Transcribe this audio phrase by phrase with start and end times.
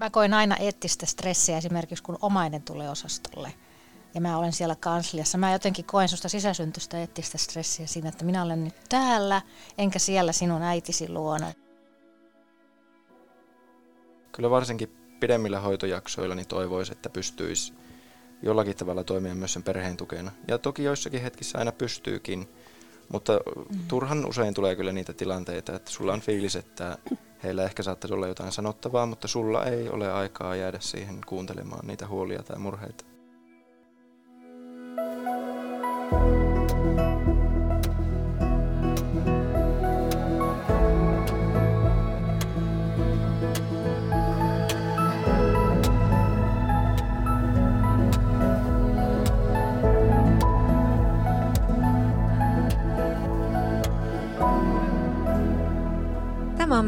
[0.00, 3.54] Mä koin aina eettistä stressiä esimerkiksi, kun omainen tulee osastolle.
[4.14, 5.38] Ja mä olen siellä kansliassa.
[5.38, 9.42] Mä jotenkin koen susta sisäsyntystä eettistä stressiä siinä, että minä olen nyt täällä,
[9.78, 11.52] enkä siellä sinun äitisi luona.
[14.32, 14.88] Kyllä varsinkin
[15.20, 17.72] pidemmillä hoitojaksoilla niin toivoisi, että pystyisi
[18.42, 20.30] jollakin tavalla toimia myös sen perheen tukena.
[20.48, 22.48] Ja toki joissakin hetkissä aina pystyykin,
[23.08, 23.78] mutta mm.
[23.88, 26.98] turhan usein tulee kyllä niitä tilanteita, että sulla on fiilis, että
[27.42, 32.08] heillä ehkä saattaisi olla jotain sanottavaa, mutta sulla ei ole aikaa jäädä siihen kuuntelemaan niitä
[32.08, 33.04] huolia tai murheita.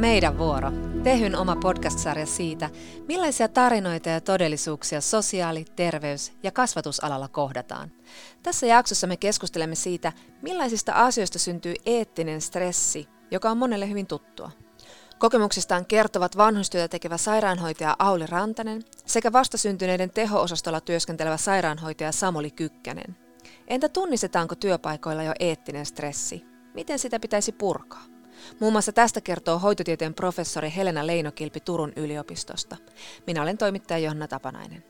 [0.02, 0.73] Meidän vuoro.
[1.02, 2.71] Tehyn oma podcast-sarja siitä,
[3.09, 7.93] millaisia tarinoita ja todellisuuksia sosiaali-, terveys- ja kasvatusalalla kohdataan.
[8.43, 14.51] Tässä jaksossa me keskustelemme siitä, millaisista asioista syntyy eettinen stressi, joka on monelle hyvin tuttua.
[15.18, 23.16] Kokemuksistaan kertovat vanhustyötä tekevä sairaanhoitaja Auli Rantanen sekä vastasyntyneiden teho-osastolla työskentelevä sairaanhoitaja Samuli Kykkänen.
[23.69, 26.45] Entä tunnistetaanko työpaikoilla jo eettinen stressi?
[26.74, 28.12] Miten sitä pitäisi purkaa?
[28.60, 32.76] Muun muassa tästä kertoo hoitotieteen professori Helena Leinokilpi Turun yliopistosta.
[33.26, 34.85] Minä olen toimittaja Jonna Tapanainen.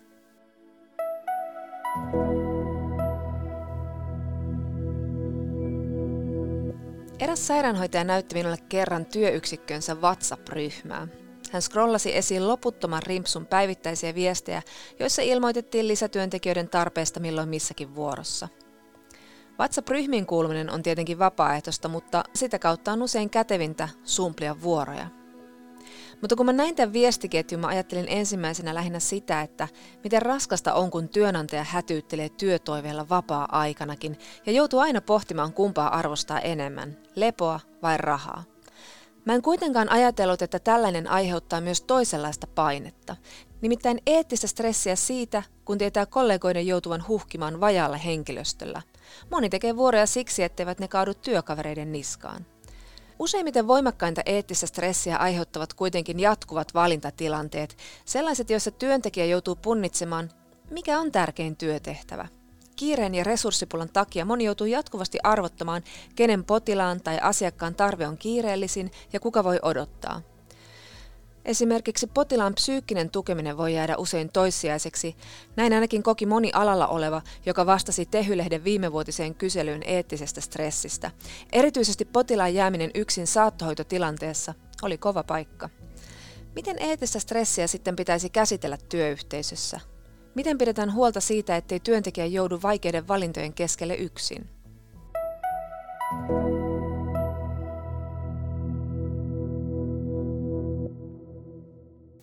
[7.19, 11.09] Eräs sairaanhoitaja näytti minulle kerran työyksikkönsä WhatsApp-ryhmää.
[11.53, 14.63] Hän scrollasi esiin loputtoman rimpsun päivittäisiä viestejä,
[14.99, 18.49] joissa ilmoitettiin lisätyöntekijöiden tarpeesta milloin missäkin vuorossa–
[19.59, 25.07] WhatsApp-ryhmiin kuuluminen on tietenkin vapaaehtoista, mutta sitä kautta on usein kätevintä sumplia vuoroja.
[26.21, 29.69] Mutta kun mä näin tämän viestiketjun, mä ajattelin ensimmäisenä lähinnä sitä, että
[30.05, 36.99] miten raskasta on, kun työnantaja hätyyttelee työtoiveella vapaa-aikanakin ja joutuu aina pohtimaan kumpaa arvostaa enemmän,
[37.15, 38.45] lepoa vai rahaa.
[39.25, 43.17] Mä en kuitenkaan ajatellut, että tällainen aiheuttaa myös toisenlaista painetta,
[43.61, 48.83] nimittäin eettistä stressiä siitä, kun tietää kollegoiden joutuvan huhkimaan vajaalla henkilöstöllä–
[49.31, 52.47] Moni tekee vuoroja siksi, etteivät ne kaadu työkavereiden niskaan.
[53.19, 60.31] Useimmiten voimakkainta eettistä stressiä aiheuttavat kuitenkin jatkuvat valintatilanteet, sellaiset, joissa työntekijä joutuu punnitsemaan,
[60.71, 62.29] mikä on tärkein työtehtävä.
[62.77, 65.83] Kiireen ja resurssipulan takia moni joutuu jatkuvasti arvottamaan,
[66.17, 70.21] kenen potilaan tai asiakkaan tarve on kiireellisin ja kuka voi odottaa–
[71.45, 75.17] Esimerkiksi potilaan psyykkinen tukeminen voi jäädä usein toissijaiseksi.
[75.57, 81.11] Näin ainakin koki moni alalla oleva, joka vastasi Tehylehden viimevuotiseen kyselyyn eettisestä stressistä.
[81.53, 85.69] Erityisesti potilaan jääminen yksin saattohoitotilanteessa oli kova paikka.
[86.55, 89.81] Miten eettistä stressiä sitten pitäisi käsitellä työyhteisössä?
[90.35, 94.49] Miten pidetään huolta siitä, ettei työntekijä joudu vaikeiden valintojen keskelle yksin?
[96.13, 96.62] Thank you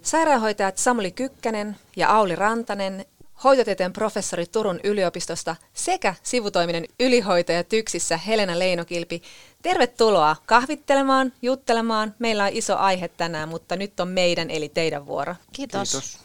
[0.02, 3.06] Sairaanhoitajat Samuli Kykkänen ja Auli Rantanen,
[3.44, 9.22] hoitotieteen professori Turun yliopistosta sekä sivutoiminen ylihoitaja Tyksissä Helena Leinokilpi.
[9.62, 12.16] Tervetuloa kahvittelemaan, juttelemaan.
[12.20, 15.36] Meillä on iso aihe tänään, mutta nyt on meidän eli teidän vuoro.
[15.54, 15.92] Kiitos.
[15.92, 16.20] Kiitos.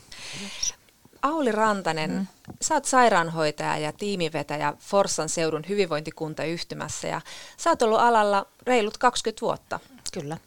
[1.23, 2.27] Auli Rantanen, mm.
[2.61, 7.21] sä oot sairaanhoitaja ja tiimivetäjä Forssan seudun hyvinvointikuntayhtymässä ja
[7.57, 9.81] sä oot ollut alalla reilut 20 vuotta.
[10.13, 10.39] Kyllä.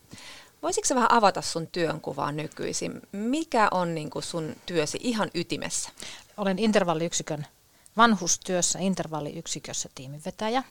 [0.62, 3.02] Voisitko vähän avata sun työnkuvaa nykyisin?
[3.12, 5.90] Mikä on niin kuin sun työsi ihan ytimessä?
[6.38, 7.46] Olen intervalliyksikön
[7.98, 10.64] vanhustyössä intervalliyksikössä tiimivetäjä.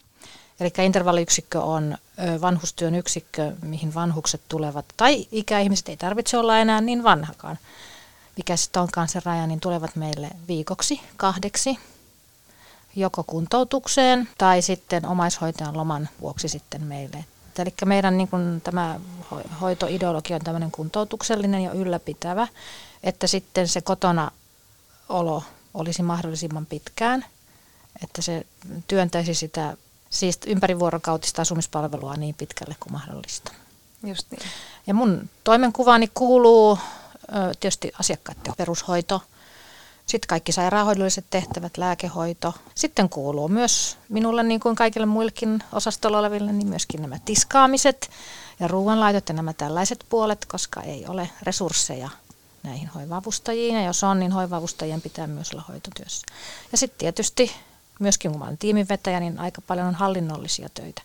[0.61, 1.99] Eli intervalliyksikkö on
[2.41, 7.59] vanhustyön yksikkö, mihin vanhukset tulevat, tai ikäihmiset ei tarvitse olla enää niin vanhakaan.
[8.37, 11.79] Mikä sitten onkaan se raja, niin tulevat meille viikoksi, kahdeksi,
[12.97, 17.25] joko kuntoutukseen tai sitten omaishoitajan loman vuoksi sitten meille
[17.63, 19.01] Eli meidän niin kuin, tämä
[19.61, 22.49] hoitoideologia on tämmöinen kuntoutuksellinen ja ylläpitävä,
[23.03, 24.31] että sitten se kotona
[25.09, 25.43] olo
[25.75, 27.25] olisi mahdollisimman pitkään,
[28.03, 28.47] että se
[28.89, 29.77] työntäisi sitä
[30.11, 33.53] siis ympärivuorokautista asumispalvelua niin pitkälle kuin mahdollista.
[34.03, 34.43] Just niin.
[34.87, 36.79] Ja mun toimenkuvaani kuuluu
[37.61, 39.23] tietysti asiakkaiden perushoito–
[40.07, 42.55] sitten kaikki sairaanhoidolliset tehtävät, lääkehoito.
[42.75, 48.11] Sitten kuuluu myös minulle, niin kuin kaikille muillekin osastolla oleville, niin myöskin nämä tiskaamiset
[48.61, 52.11] ja ruoanlaitot ja nämä tällaiset puolet, koska ei ole resursseja
[52.63, 53.75] näihin hoivaavustajiin.
[53.75, 56.27] Ja jos on, niin hoivaavustajien pitää myös olla hoitotyössä.
[56.73, 57.53] Ja sitten tietysti
[57.99, 61.03] myöskin kun olen tiiminvetäjä, niin aika paljon on hallinnollisia töitä.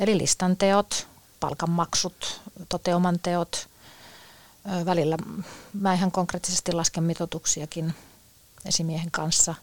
[0.00, 1.06] Eli listanteot,
[1.40, 3.68] palkanmaksut, toteuman teot,
[4.84, 5.16] välillä
[5.72, 7.94] mä ihan konkreettisesti lasken mitotuksiakin
[8.64, 9.54] esimiehen kanssa.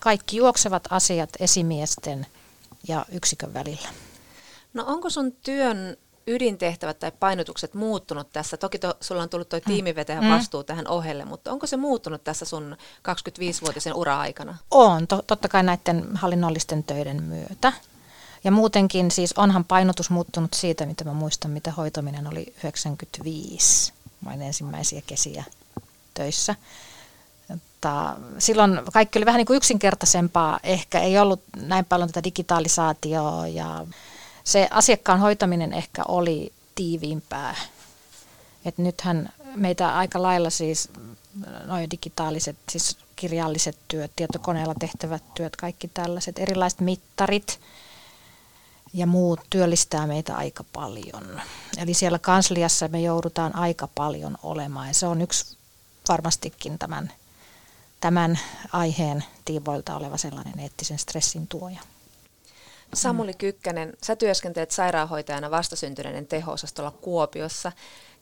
[0.00, 2.26] Kaikki juoksevat asiat esimiesten
[2.88, 3.88] ja yksikön välillä.
[4.74, 5.96] No onko sun työn
[6.26, 8.56] ydintehtävät tai painotukset muuttunut tässä?
[8.56, 9.64] Toki to, sulla on tullut tuo mm.
[9.64, 10.30] tiimivetäjän mm.
[10.30, 12.76] vastuu tähän ohelle, mutta onko se muuttunut tässä sun
[13.08, 14.56] 25-vuotisen ura-aikana?
[14.70, 17.72] On, to, totta kai näiden hallinnollisten töiden myötä.
[18.44, 23.92] Ja muutenkin siis onhan painotus muuttunut siitä, mitä mä muistan, mitä hoitaminen oli 95,
[24.24, 25.44] vain ensimmäisiä kesiä
[26.14, 26.54] töissä.
[28.38, 33.86] Silloin kaikki oli vähän niin kuin yksinkertaisempaa, ehkä ei ollut näin paljon tätä digitalisaatioa ja
[34.44, 37.54] se asiakkaan hoitaminen ehkä oli tiiviimpää.
[38.64, 40.88] Et nythän meitä aika lailla siis
[41.64, 47.60] noin digitaaliset, siis kirjalliset työt, tietokoneella tehtävät työt, kaikki tällaiset erilaiset mittarit
[48.92, 51.40] ja muut työllistää meitä aika paljon.
[51.76, 55.56] Eli siellä kansliassa me joudutaan aika paljon olemaan ja se on yksi
[56.08, 57.12] varmastikin tämän,
[58.02, 58.38] tämän
[58.72, 61.80] aiheen tiivoilta oleva sellainen eettisen stressin tuoja.
[62.94, 67.72] Samuli Kykkänen, sä työskentelet sairaanhoitajana vastasyntyneiden teho-osastolla Kuopiossa.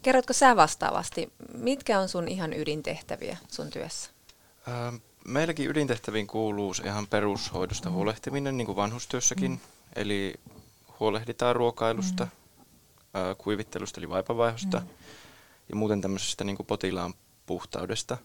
[0.03, 4.11] Kerrotko sä vastaavasti, mitkä on sun ihan ydintehtäviä sun työssä?
[4.69, 7.95] Ähm, meilläkin ydintehtäviin kuuluu ihan perushoidosta mm.
[7.95, 9.51] huolehtiminen, niin kuin vanhustyössäkin.
[9.51, 9.59] Mm.
[9.97, 10.35] Eli
[11.01, 12.31] huolehditaan ruokailusta, mm.
[13.21, 14.87] äh, kuivittelusta eli vaipanvaihosta mm.
[15.69, 17.15] ja muuten tämmöisestä niin kuin potilaan
[17.47, 18.19] puhtaudesta.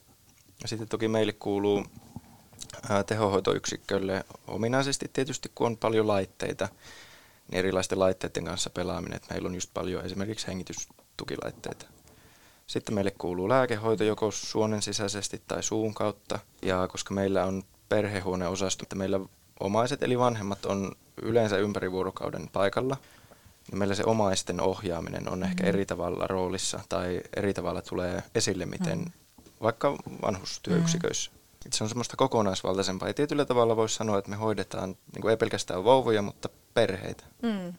[0.61, 1.85] Ja sitten toki meille kuuluu
[3.05, 6.67] tehohoitoyksikkölle ominaisesti tietysti, kun on paljon laitteita,
[7.51, 9.15] niin erilaisten laitteiden kanssa pelaaminen.
[9.15, 11.85] Että meillä on just paljon esimerkiksi hengitystukilaitteita.
[12.67, 16.39] Sitten meille kuuluu lääkehoito joko suonen sisäisesti tai suun kautta.
[16.61, 19.19] Ja koska meillä on perhehuoneosasto, että meillä
[19.59, 20.91] omaiset eli vanhemmat on
[21.21, 22.97] yleensä ympäri vuorokauden paikalla,
[23.71, 25.69] niin meillä se omaisten ohjaaminen on ehkä mm.
[25.69, 29.11] eri tavalla roolissa tai eri tavalla tulee esille, miten mm.
[29.61, 31.31] Vaikka vanhustyöyksiköissä.
[31.31, 31.35] Mm
[31.73, 33.07] se on semmoista kokonaisvaltaisempaa.
[33.07, 37.23] Ja tietyllä tavalla voisi sanoa, että me hoidetaan niin kuin ei pelkästään vauvoja, mutta perheitä.
[37.41, 37.73] Mm.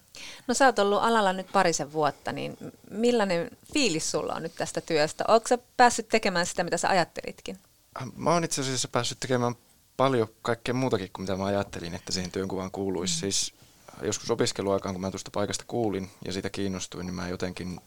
[0.46, 2.56] No sä oot ollut alalla nyt parisen vuotta, niin
[2.90, 5.24] millainen fiilis sulla on nyt tästä työstä?
[5.28, 7.58] Oletko sä päässyt tekemään sitä, mitä sä ajattelitkin?
[8.02, 9.54] Äh, mä oon itse asiassa päässyt tekemään
[9.96, 13.14] paljon kaikkea muutakin kuin mitä mä ajattelin, että siihen työnkuvaan kuuluisi.
[13.14, 13.20] Mm.
[13.20, 13.54] Siis
[14.02, 17.80] joskus opiskeluaikaan, kun mä tuosta paikasta kuulin ja siitä kiinnostuin, niin mä jotenkin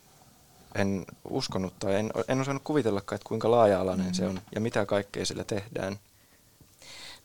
[0.75, 4.13] en uskonut tai en, en osannut kuvitellakaan, että kuinka laaja-alainen mm-hmm.
[4.13, 6.00] se on ja mitä kaikkea sillä tehdään.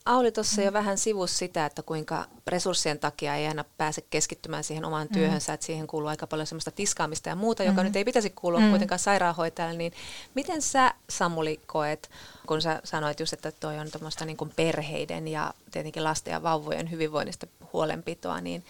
[0.05, 4.85] Auli tuossa jo vähän sivus sitä, että kuinka resurssien takia ei aina pääse keskittymään siihen
[4.85, 5.13] omaan mm.
[5.13, 7.85] työhönsä, että siihen kuuluu aika paljon semmoista tiskaamista ja muuta, joka mm.
[7.85, 8.71] nyt ei pitäisi kuulua mm.
[8.71, 9.93] kuitenkaan sairaanhoitajalle, niin
[10.35, 12.11] miten sä Samuli koet,
[12.47, 16.91] kun sä sanoit just, että toi on tuommoista niin perheiden ja tietenkin lasten ja vauvojen
[16.91, 18.65] hyvinvoinnista huolenpitoa, niin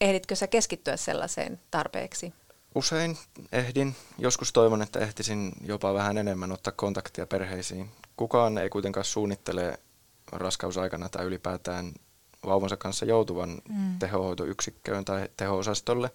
[0.00, 2.32] ehditkö sä keskittyä sellaiseen tarpeeksi?
[2.74, 3.18] Usein
[3.52, 3.96] ehdin.
[4.18, 7.90] Joskus toivon, että ehtisin jopa vähän enemmän ottaa kontaktia perheisiin.
[8.16, 9.78] Kukaan ei kuitenkaan suunnittele
[10.32, 11.92] raskausaikana tai ylipäätään
[12.46, 13.98] vauvansa kanssa joutuvan mm.
[13.98, 16.10] tehohoitoyksikköön tai teho-osastolle,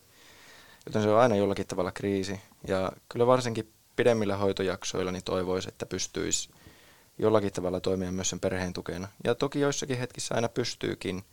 [0.86, 2.39] joten se on aina jollakin tavalla kriisi.
[2.68, 6.50] Ja kyllä varsinkin pidemmillä hoitojaksoilla niin toivoisi, että pystyisi
[7.18, 9.07] jollakin tavalla toimia myös sen perheen tukena.
[9.24, 11.24] Ja toki joissakin hetkissä aina pystyykin–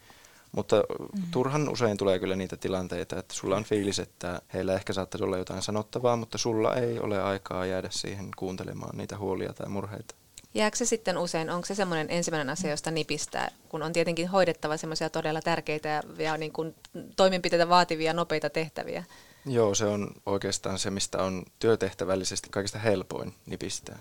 [0.55, 1.23] mutta mm.
[1.31, 5.39] turhan usein tulee kyllä niitä tilanteita, että sulla on fiilis, että heillä ehkä saattaisi olla
[5.39, 10.15] jotain sanottavaa, mutta sulla ei ole aikaa jäädä siihen kuuntelemaan niitä huolia tai murheita.
[10.55, 14.77] Jääkö se sitten usein, onko se semmoinen ensimmäinen asia, josta nipistää, kun on tietenkin hoidettava
[14.77, 16.75] semmoisia todella tärkeitä ja, ja niin kuin
[17.17, 19.05] toimenpiteitä vaativia, nopeita tehtäviä?
[19.47, 23.99] Joo, se on oikeastaan se, mistä on työtehtävällisesti kaikista helpoin nipistää.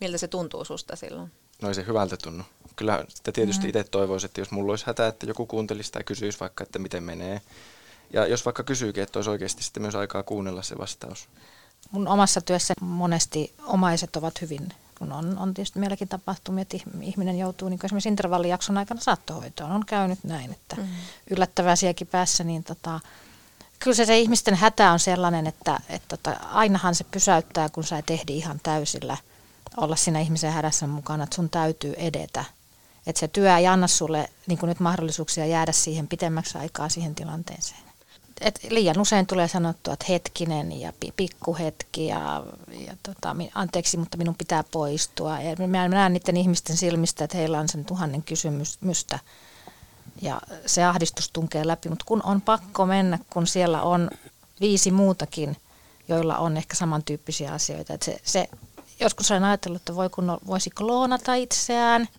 [0.00, 1.30] Miltä se tuntuu susta silloin?
[1.60, 2.44] No ei se hyvältä tunnu
[2.80, 3.68] kyllä sitä tietysti mm.
[3.68, 7.02] itse toivoisi, että jos mulla olisi hätä, että joku kuuntelisi tai kysyisi vaikka, että miten
[7.02, 7.40] menee.
[8.12, 11.28] Ja jos vaikka kysyykin, että olisi oikeasti sitten myös aikaa kuunnella se vastaus.
[11.90, 17.38] Mun omassa työssä monesti omaiset ovat hyvin, kun on, on tietysti meilläkin tapahtumia, että ihminen
[17.38, 19.72] joutuu niin esimerkiksi intervallijakson aikana saattohoitoon.
[19.72, 20.88] On käynyt näin, että mm.
[21.30, 23.00] yllättävää sielläkin päässä, niin tota,
[23.78, 27.98] kyllä se, se ihmisten hätä on sellainen, että, että tota, ainahan se pysäyttää, kun sä
[27.98, 29.16] et ehdi ihan täysillä
[29.76, 32.44] olla siinä ihmisen hädässä mukana, että sun täytyy edetä–
[33.06, 37.80] että se työ ei anna sulle niin nyt mahdollisuuksia jäädä siihen pitemmäksi aikaa siihen tilanteeseen.
[38.40, 42.44] Et liian usein tulee sanottua, että hetkinen ja pikkuhetki ja,
[42.86, 45.40] ja tota, anteeksi, mutta minun pitää poistua.
[45.40, 49.18] Ja mä näen niiden ihmisten silmistä, että heillä on sen tuhannen kysymystä
[50.22, 54.10] ja se ahdistus tunkee läpi, mutta kun on pakko mennä, kun siellä on
[54.60, 55.56] viisi muutakin,
[56.08, 57.94] joilla on ehkä samantyyppisiä asioita.
[57.94, 58.48] Että se, se,
[59.00, 62.08] joskus olen ajatellut, että voi kun voisi kloonata itseään–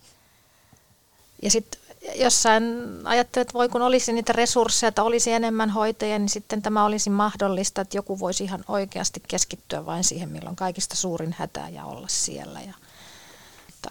[1.42, 1.80] ja sitten
[2.14, 2.64] jossain
[3.04, 7.10] ajattelet, että voi kun olisi niitä resursseja, että olisi enemmän hoitajia, niin sitten tämä olisi
[7.10, 12.08] mahdollista, että joku voisi ihan oikeasti keskittyä vain siihen, milloin kaikista suurin hätä ja olla
[12.08, 12.60] siellä.
[12.60, 12.74] Ja,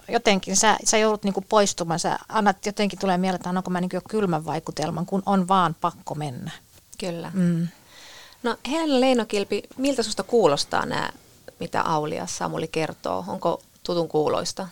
[0.07, 3.95] jotenkin sä, sä joudut niinku poistumaan, sä annat, jotenkin tulee mieleen, että annanko mä niinku
[3.95, 6.51] jo kylmän vaikutelman, kun on vaan pakko mennä.
[6.97, 7.31] Kyllä.
[7.33, 7.67] Mm.
[8.43, 11.09] No Helena Leinokilpi, miltä susta kuulostaa nämä,
[11.61, 13.25] mitä Auli ja Samuli kertoo?
[13.27, 14.67] Onko tutun kuuloista?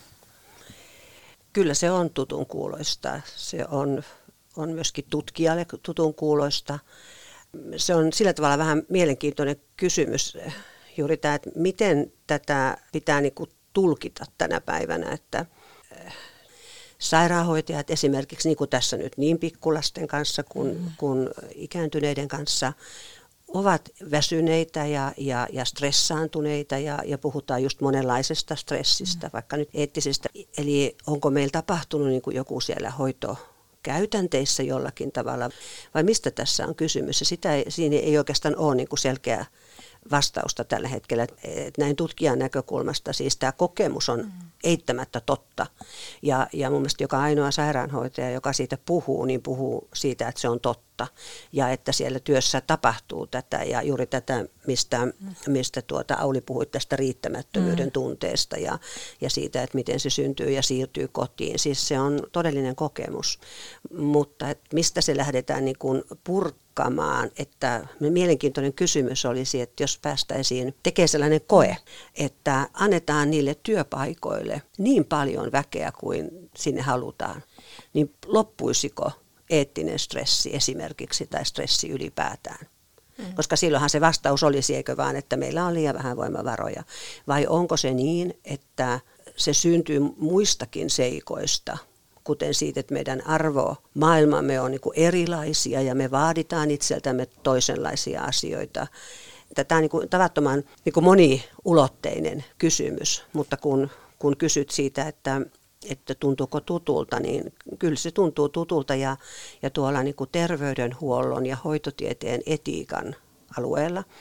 [1.53, 3.21] Kyllä se on tutun kuuloista.
[3.35, 4.03] Se on,
[4.55, 6.79] on myöskin tutkijalle tutun kuuloista.
[7.77, 10.37] Se on sillä tavalla vähän mielenkiintoinen kysymys
[10.97, 15.45] juuri tämä, että miten tätä pitää niin kuin tulkita tänä päivänä, että
[15.91, 16.13] eh,
[16.99, 20.91] sairaanhoitajat esimerkiksi, niin kuin tässä nyt niin pikkulasten kanssa kuin, mm.
[20.97, 22.73] kuin ikääntyneiden kanssa,
[23.53, 29.31] ovat väsyneitä ja, ja, ja stressaantuneita ja, ja puhutaan just monenlaisesta stressistä, mm.
[29.33, 30.29] vaikka nyt eettisestä.
[30.57, 33.37] Eli onko meillä tapahtunut niin kuin joku siellä hoito
[33.83, 35.49] käytänteissä jollakin tavalla,
[35.93, 37.19] vai mistä tässä on kysymys?
[37.19, 39.45] Ja sitä ei, siinä ei oikeastaan ole niin kuin selkeä
[40.11, 41.23] vastausta tällä hetkellä.
[41.43, 44.31] että näin tutkijan näkökulmasta siis tämä kokemus on mm.
[44.63, 45.65] eittämättä totta.
[46.21, 50.49] Ja, ja mun mielestä joka ainoa sairaanhoitaja, joka siitä puhuu, niin puhuu siitä, että se
[50.49, 51.07] on totta.
[51.51, 55.13] Ja että siellä työssä tapahtuu tätä ja juuri tätä, mistä, mm.
[55.47, 57.91] mistä tuota Auli puhui tästä riittämättömyyden mm.
[57.91, 58.79] tunteesta ja,
[59.21, 61.59] ja siitä, että miten se syntyy ja siirtyy kotiin.
[61.59, 63.39] Siis se on todellinen kokemus.
[63.97, 69.99] Mutta että mistä se lähdetään niin kuin purkamaan purkamaan, että mielenkiintoinen kysymys olisi, että jos
[70.01, 71.77] päästäisiin tekemään sellainen koe,
[72.15, 77.43] että annetaan niille työpaikoille niin paljon väkeä kuin sinne halutaan,
[77.93, 79.11] niin loppuisiko
[79.49, 82.67] eettinen stressi esimerkiksi tai stressi ylipäätään?
[83.17, 83.35] Mm.
[83.35, 86.83] Koska silloinhan se vastaus olisi, eikö vaan, että meillä on liian vähän voimavaroja.
[87.27, 88.99] Vai onko se niin, että
[89.35, 91.77] se syntyy muistakin seikoista–
[92.29, 98.87] kuten siitä, että meidän arvo maailmamme on niin erilaisia ja me vaaditaan itseltämme toisenlaisia asioita.
[99.67, 105.41] Tämä on niin kuin tavattoman niin kuin moniulotteinen kysymys, mutta kun, kun kysyt siitä, että,
[105.89, 109.17] että tuntuuko tutulta, niin kyllä se tuntuu tutulta ja,
[109.61, 113.15] ja tuolla niin kuin terveydenhuollon ja hoitotieteen etiikan
[113.57, 114.03] alueella–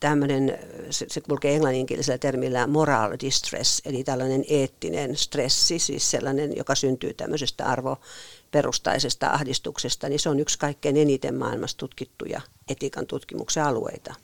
[0.00, 0.58] tämmöinen,
[0.90, 7.14] se, se kulkee englanninkielisellä termillä moral distress, eli tällainen eettinen stressi, siis sellainen, joka syntyy
[7.14, 14.14] tämmöisestä arvoperustaisesta ahdistuksesta, niin se on yksi kaikkein eniten maailmassa tutkittuja etiikan tutkimuksen alueita.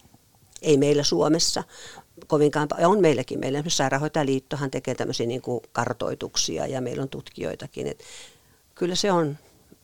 [0.62, 1.64] Ei meillä Suomessa
[2.26, 7.86] kovinkaan, on meilläkin, meillä esimerkiksi Sairaanhoitajaliittohan tekee tämmöisiä niin kuin kartoituksia ja meillä on tutkijoitakin,
[7.86, 8.04] että
[8.74, 9.38] kyllä se on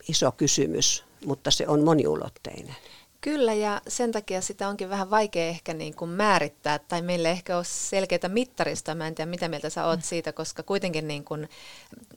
[0.09, 2.75] iso kysymys, mutta se on moniulotteinen.
[3.21, 7.57] Kyllä, ja sen takia sitä onkin vähän vaikea ehkä niin kuin määrittää, tai meille ehkä
[7.57, 10.03] ole selkeitä mittarista, mä en tiedä mitä mieltä sä oot mm.
[10.03, 11.49] siitä, koska kuitenkin niin kuin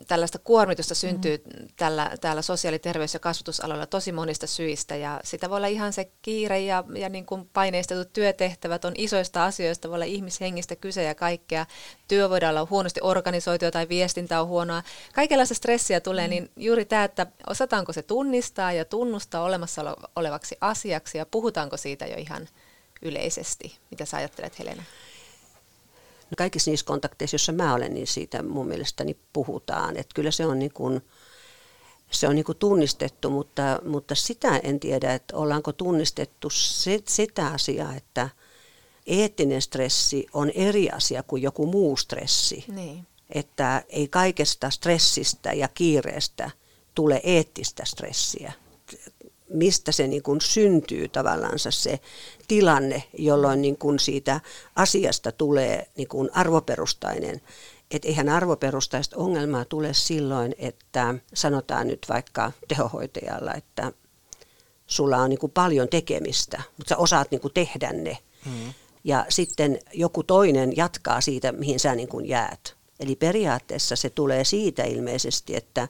[0.08, 1.68] tällaista kuormitusta syntyy mm.
[1.76, 6.10] tällä, täällä sosiaali-, terveys- ja kasvatusaloilla tosi monista syistä, ja sitä voi olla ihan se
[6.22, 11.14] kiire ja, ja niin kuin paineistetut työtehtävät on isoista asioista, voi olla ihmishengistä kyse ja
[11.14, 11.66] kaikkea,
[12.08, 14.82] työ voidaan olla huonosti organisoitua tai viestintä on huonoa,
[15.14, 16.30] kaikenlaista stressiä tulee, mm.
[16.30, 21.76] niin juuri tämä, että osataanko se tunnistaa ja tunnustaa olemassa olevaksi asiaksi, asiaksi ja puhutaanko
[21.76, 22.48] siitä jo ihan
[23.02, 23.78] yleisesti?
[23.90, 24.82] Mitä sä ajattelet Helena?
[26.30, 29.96] No kaikissa niissä kontakteissa, joissa mä olen, niin siitä mun mielestäni puhutaan.
[29.96, 31.00] Että kyllä se on, niin kuin,
[32.10, 37.46] se on niin kuin tunnistettu, mutta, mutta sitä en tiedä, että ollaanko tunnistettu se, sitä
[37.46, 38.28] asiaa, että
[39.06, 42.64] eettinen stressi on eri asia kuin joku muu stressi.
[42.68, 43.06] Niin.
[43.30, 46.50] Että ei kaikesta stressistä ja kiireestä
[46.94, 48.52] tule eettistä stressiä
[49.54, 52.00] mistä se niin kuin syntyy tavallaan se
[52.48, 54.40] tilanne, jolloin niin kuin siitä
[54.76, 57.40] asiasta tulee niin kuin arvoperustainen.
[57.90, 63.92] Että eihän arvoperustaista ongelmaa tule silloin, että sanotaan nyt vaikka tehohoitajalla, että
[64.86, 68.18] sulla on niin kuin paljon tekemistä, mutta sä osaat niin kuin tehdä ne.
[68.46, 68.74] Mm.
[69.04, 72.74] Ja sitten joku toinen jatkaa siitä, mihin sä niin kuin jäät.
[73.00, 75.88] Eli periaatteessa se tulee siitä ilmeisesti, että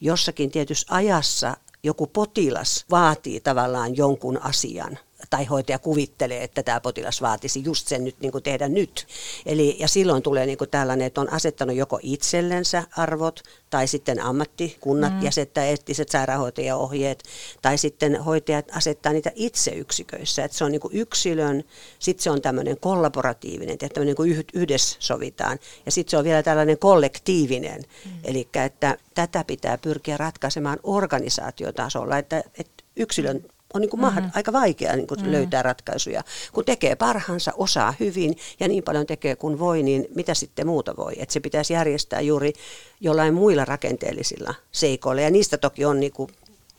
[0.00, 4.98] jossakin tietyssä ajassa joku potilas vaatii tavallaan jonkun asian
[5.32, 9.06] tai hoitaja kuvittelee, että tämä potilas vaatisi just sen nyt niin kuin tehdä nyt.
[9.46, 14.22] Eli, ja silloin tulee niin kuin tällainen, että on asettanut joko itsellensä arvot tai sitten
[14.22, 15.22] ammattikunnat mm.
[15.22, 17.22] jäsettää eettiset sairaanhoitajaohjeet
[17.62, 20.44] tai sitten hoitajat asettaa niitä itse yksiköissä.
[20.44, 21.64] Että se on niin kuin yksilön,
[21.98, 26.42] sitten se on tämmöinen kollaboratiivinen, että tämmöinen niin yhdessä sovitaan ja sitten se on vielä
[26.42, 27.82] tällainen kollektiivinen.
[28.04, 28.10] Mm.
[28.24, 34.30] Eli että tätä pitää pyrkiä ratkaisemaan organisaatiotasolla, että, että yksilön on niin kuin mm-hmm.
[34.34, 35.32] aika vaikea niin kuin mm-hmm.
[35.32, 36.24] löytää ratkaisuja.
[36.52, 40.96] Kun tekee parhaansa, osaa hyvin ja niin paljon tekee kuin voi, niin mitä sitten muuta
[40.96, 41.12] voi?
[41.16, 42.52] Että se pitäisi järjestää juuri
[43.00, 45.22] jollain muilla rakenteellisilla seikoilla.
[45.22, 46.30] Ja niistä toki on niin kuin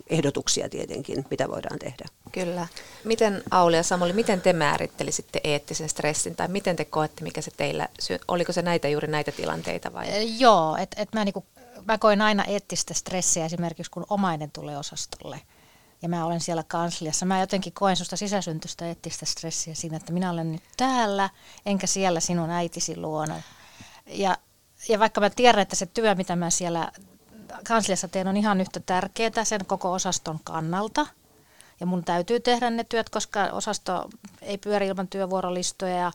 [0.09, 2.05] ehdotuksia tietenkin, mitä voidaan tehdä.
[2.31, 2.67] Kyllä.
[3.03, 7.51] Miten Auli ja Samuli, miten te määrittelisitte eettisen stressin tai miten te koette, mikä se
[7.57, 7.87] teillä,
[8.27, 10.39] oliko se näitä juuri näitä tilanteita vai?
[10.39, 11.45] Joo, että et mä, niinku,
[11.85, 15.41] mä koen aina eettistä stressiä esimerkiksi kun omainen tulee osastolle
[16.03, 17.25] ja mä olen siellä kansliassa.
[17.25, 21.29] Mä jotenkin koen susta sisäsyntystä eettistä stressiä siinä, että minä olen nyt täällä
[21.65, 23.41] enkä siellä sinun äitisi luona.
[24.05, 24.37] Ja,
[24.89, 26.91] ja vaikka mä tiedän, että se työ, mitä mä siellä
[27.67, 31.07] kansliassa teen on ihan yhtä tärkeää sen koko osaston kannalta.
[31.79, 34.09] Ja mun täytyy tehdä ne työt, koska osasto
[34.41, 36.11] ei pyöri ilman työvuorolistoja ja,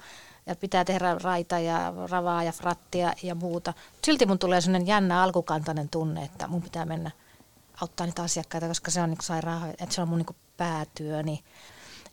[0.46, 3.74] ja pitää tehdä raita ja ravaa ja frattia ja muuta.
[4.04, 7.10] Silti mun tulee sellainen jännä alkukantainen tunne, että mun pitää mennä
[7.80, 11.44] auttaa niitä asiakkaita, koska se on niin sairaan, että se on mun niin päätyöni.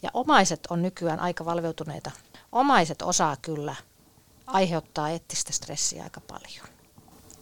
[0.01, 2.12] Ja omaiset on nykyään aika valveutuneita.
[2.51, 3.75] Omaiset osaa kyllä
[4.48, 6.67] aiheuttaa eettistä stressiä aika paljon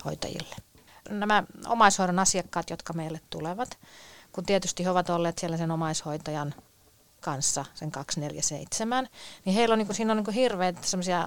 [0.05, 0.55] hoitajille
[1.09, 3.77] nämä omaishoidon asiakkaat, jotka meille tulevat,
[4.31, 6.53] kun tietysti he ovat olleet siellä sen omaishoitajan
[7.21, 9.07] kanssa, sen 247,
[9.45, 10.77] niin heillä on, niin kuin, siinä on niin kuin hirveät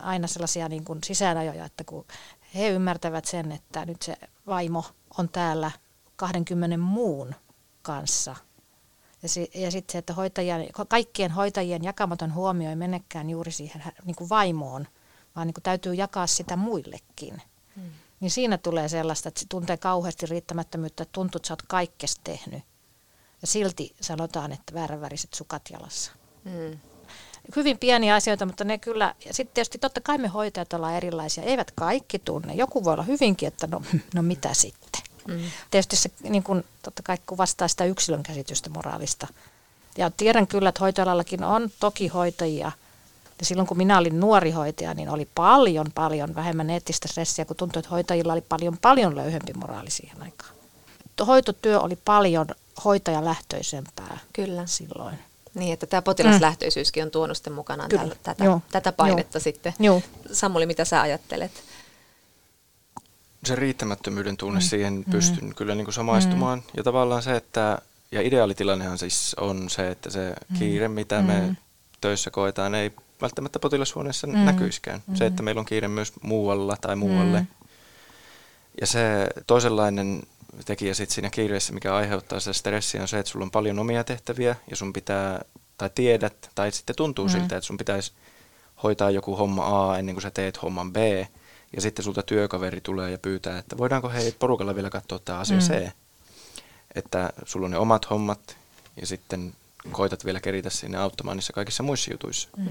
[0.02, 2.04] aina sellaisia niin kuin sisäänajoja, että kun
[2.54, 4.84] he ymmärtävät sen, että nyt se vaimo
[5.18, 5.70] on täällä
[6.16, 7.34] 20 muun
[7.82, 8.36] kanssa.
[9.22, 13.84] Ja, si, ja sitten se, että hoitajien, kaikkien hoitajien jakamaton huomio ei menekään juuri siihen
[14.04, 14.86] niin kuin vaimoon,
[15.36, 17.42] vaan niin kuin täytyy jakaa sitä muillekin.
[17.76, 21.62] Hmm niin siinä tulee sellaista, että se tuntee kauheasti riittämättömyyttä, että tuntuu, että sä oot
[21.62, 22.62] kaikkes tehnyt.
[23.40, 26.12] Ja silti sanotaan, että vääränväriset sukat jalassa.
[26.44, 26.78] Mm.
[27.56, 31.44] Hyvin pieniä asioita, mutta ne kyllä, ja sitten tietysti totta kai me hoitajat ollaan erilaisia,
[31.44, 32.54] eivät kaikki tunne.
[32.54, 33.82] Joku voi olla hyvinkin, että no,
[34.14, 35.02] no mitä sitten.
[35.28, 35.40] Mm.
[35.70, 39.26] Tietysti se niin kun, totta kai kuvastaa sitä yksilön käsitystä moraalista.
[39.98, 42.72] Ja tiedän kyllä, että hoitoalallakin on toki hoitajia–
[43.38, 47.56] ja silloin kun minä olin nuori hoitaja, niin oli paljon, paljon vähemmän eettistä stressiä, kun
[47.56, 50.50] tuntui, että hoitajilla oli paljon, paljon löyhempi moraali siihen aikaan.
[51.26, 52.46] Hoitotyö oli paljon
[52.84, 54.66] hoitajalähtöisempää Kyllä.
[54.66, 55.18] silloin.
[55.54, 58.16] Niin, että tämä potilaslähtöisyyskin on tuonut sitten mukanaan Kyllä.
[58.22, 58.60] tätä, Joo.
[58.72, 59.42] tätä painetta Joo.
[59.42, 59.74] sitten.
[59.78, 60.02] Joo.
[60.32, 61.52] Samuli, mitä sä ajattelet?
[63.44, 64.64] Se riittämättömyyden tunne, mm.
[64.64, 65.04] siihen mm.
[65.12, 65.54] pystyn mm.
[65.54, 66.58] kyllä niin kuin samaistumaan.
[66.58, 66.64] Mm.
[66.76, 67.78] Ja tavallaan se, että,
[68.12, 70.58] ja ideaalitilannehan siis on se, että se mm.
[70.58, 71.26] kiire, mitä mm.
[71.26, 71.56] me
[72.00, 74.38] töissä koetaan, ei välttämättä potilashuoneessa mm.
[74.38, 75.02] näkyisikään.
[75.06, 75.14] Mm.
[75.14, 77.40] Se, että meillä on kiire myös muualla tai muualle.
[77.40, 77.46] Mm.
[78.80, 80.22] Ja se toisenlainen
[80.64, 84.04] tekijä sit siinä kiireessä, mikä aiheuttaa sitä stressiä, on se, että sulla on paljon omia
[84.04, 85.44] tehtäviä ja sun pitää,
[85.78, 87.30] tai tiedät, tai sitten tuntuu mm.
[87.30, 88.12] siltä, että sun pitäisi
[88.82, 90.96] hoitaa joku homma A ennen kuin sä teet homman B.
[91.76, 95.56] Ja sitten sulta työkaveri tulee ja pyytää, että voidaanko hei porukalla vielä katsoa tämä asia
[95.56, 95.62] mm.
[95.62, 95.88] C.
[96.94, 98.56] Että sulla on ne omat hommat
[99.00, 99.54] ja sitten
[99.92, 102.48] koitat vielä keritä sinne auttamaan niissä kaikissa muissa jutuissa.
[102.56, 102.68] Mm.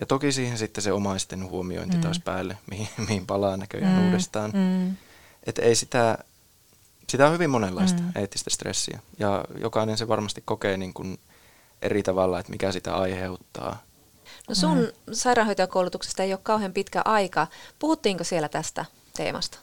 [0.00, 2.02] Ja toki siihen sitten se omaisten huomiointi mm.
[2.02, 4.06] taas päälle, mihin, mihin palaa näköjään mm.
[4.06, 4.50] uudestaan.
[4.54, 4.96] Mm.
[5.46, 6.18] Että ei sitä,
[7.08, 8.12] sitä on hyvin monenlaista mm.
[8.14, 9.00] eettistä stressiä.
[9.18, 11.18] Ja jokainen se varmasti kokee niin kuin
[11.82, 13.82] eri tavalla, että mikä sitä aiheuttaa.
[14.52, 15.12] No sun mm.
[15.12, 17.46] sairaanhoitajakoulutuksesta ei ole kauhean pitkä aika.
[17.78, 18.84] Puhuttiinko siellä tästä
[19.16, 19.58] teemasta?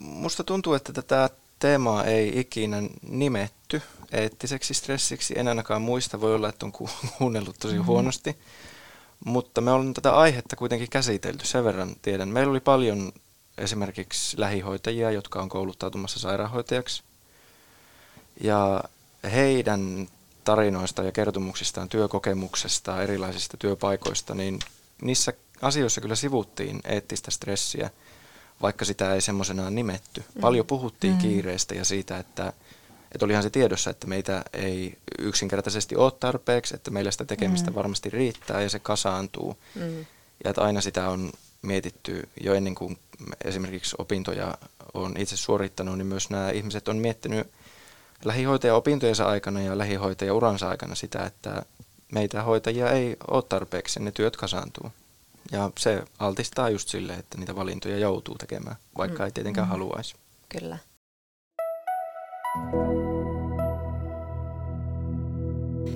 [0.00, 5.38] Musta tuntuu, että tätä teemaa ei ikinä nimetty eettiseksi stressiksi.
[5.38, 6.72] En ainakaan muista, voi olla, että on
[7.18, 7.86] kuunnellut tosi mm-hmm.
[7.86, 8.36] huonosti.
[9.24, 12.28] Mutta me olemme tätä aihetta kuitenkin käsitelty, sen verran tiedän.
[12.28, 13.12] Meillä oli paljon
[13.58, 17.02] esimerkiksi lähihoitajia, jotka on kouluttautumassa sairaanhoitajaksi.
[18.40, 18.84] Ja
[19.32, 20.08] heidän
[20.44, 24.58] tarinoista ja kertomuksistaan, työkokemuksesta, erilaisista työpaikoista, niin
[25.02, 27.90] niissä asioissa kyllä sivuttiin eettistä stressiä,
[28.62, 30.24] vaikka sitä ei semmoisenaan nimetty.
[30.34, 30.40] Mm.
[30.40, 31.18] Paljon puhuttiin mm.
[31.18, 32.52] kiireestä ja siitä, että
[33.14, 37.74] että olihan se tiedossa, että meitä ei yksinkertaisesti ole tarpeeksi, että meillä sitä tekemistä mm.
[37.74, 39.56] varmasti riittää ja se kasaantuu.
[39.74, 39.98] Mm.
[40.44, 42.98] Ja että aina sitä on mietitty jo ennen kuin
[43.44, 44.58] esimerkiksi opintoja
[44.94, 47.46] on itse suorittanut, niin myös nämä ihmiset on miettinyt
[48.24, 51.62] lähihoitaja opintojensa aikana ja lähihoitaja uransa aikana sitä, että
[52.12, 54.92] meitä hoitajia ei ole tarpeeksi, ne työt kasaantuu.
[55.52, 59.24] Ja se altistaa just sille, että niitä valintoja joutuu tekemään, vaikka mm.
[59.24, 59.70] ei tietenkään mm.
[59.70, 60.14] haluaisi.
[60.48, 60.78] Kyllä.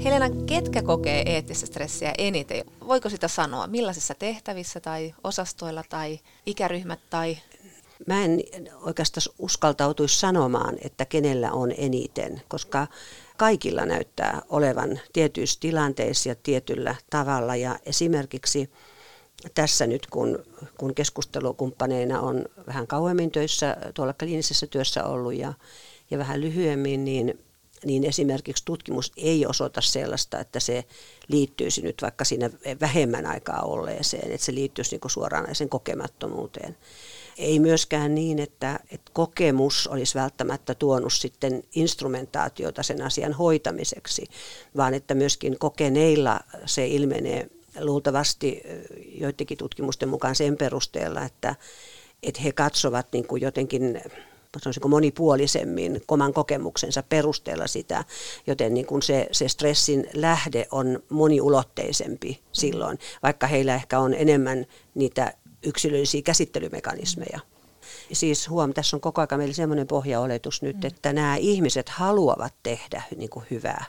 [0.05, 2.65] Helena, ketkä kokee eettistä stressiä eniten?
[2.87, 3.67] Voiko sitä sanoa?
[3.67, 7.39] Millaisissa tehtävissä tai osastoilla tai ikäryhmät tai...
[8.07, 8.41] Mä en
[8.83, 12.87] oikeastaan uskaltautuisi sanomaan, että kenellä on eniten, koska
[13.37, 17.57] kaikilla näyttää olevan tietyissä tilanteissa ja tietyllä tavalla.
[17.57, 18.71] Ja esimerkiksi
[19.55, 20.45] tässä nyt, kun,
[20.79, 25.55] kun keskustelukumppaneina on vähän kauemmin töissä tuolla kliinisessä työssä ollut ja,
[26.11, 27.39] ja vähän lyhyemmin, niin
[27.85, 30.85] niin esimerkiksi tutkimus ei osoita sellaista, että se
[31.29, 36.77] liittyisi nyt vaikka siinä vähemmän aikaa olleeseen, että se liittyisi niin suoranaisen kokemattomuuteen.
[37.39, 44.27] Ei myöskään niin, että, että kokemus olisi välttämättä tuonut sitten instrumentaatiota sen asian hoitamiseksi,
[44.77, 48.63] vaan että myöskin kokeneilla se ilmenee luultavasti
[49.21, 51.55] joidenkin tutkimusten mukaan sen perusteella, että,
[52.23, 54.01] että he katsovat niin kuin jotenkin
[54.63, 58.05] sanoisinko monipuolisemmin oman kokemuksensa perusteella sitä,
[58.47, 64.67] joten niin kuin se, se stressin lähde on moniulotteisempi silloin, vaikka heillä ehkä on enemmän
[64.95, 65.35] niitä
[65.67, 67.41] yksilöllisiä käsittelymekanismeja.
[68.13, 70.87] Siis huom, tässä on koko ajan meillä semmoinen pohjaoletus nyt, mm.
[70.87, 73.85] että nämä ihmiset haluavat tehdä niin kuin hyvää.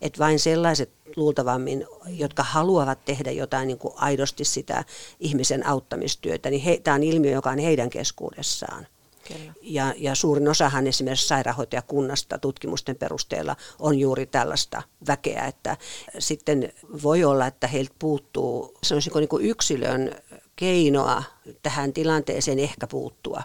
[0.00, 4.84] Että vain sellaiset luultavammin, jotka haluavat tehdä jotain niin kuin aidosti sitä
[5.20, 8.86] ihmisen auttamistyötä, niin tämä on ilmiö, joka on heidän keskuudessaan.
[9.28, 9.52] Kyllä.
[9.62, 15.76] Ja, ja suurin osahan esimerkiksi sairaanhoitajakunnasta tutkimusten perusteella on juuri tällaista väkeä, että
[16.18, 16.72] sitten
[17.02, 20.14] voi olla, että heiltä puuttuu sanoisinko niin kuin yksilön
[20.56, 21.22] keinoa
[21.62, 23.42] tähän tilanteeseen ehkä puuttua.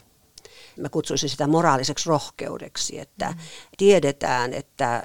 [0.77, 3.37] Mä kutsuisin sitä moraaliseksi rohkeudeksi, että mm.
[3.79, 5.03] Tiedetään, että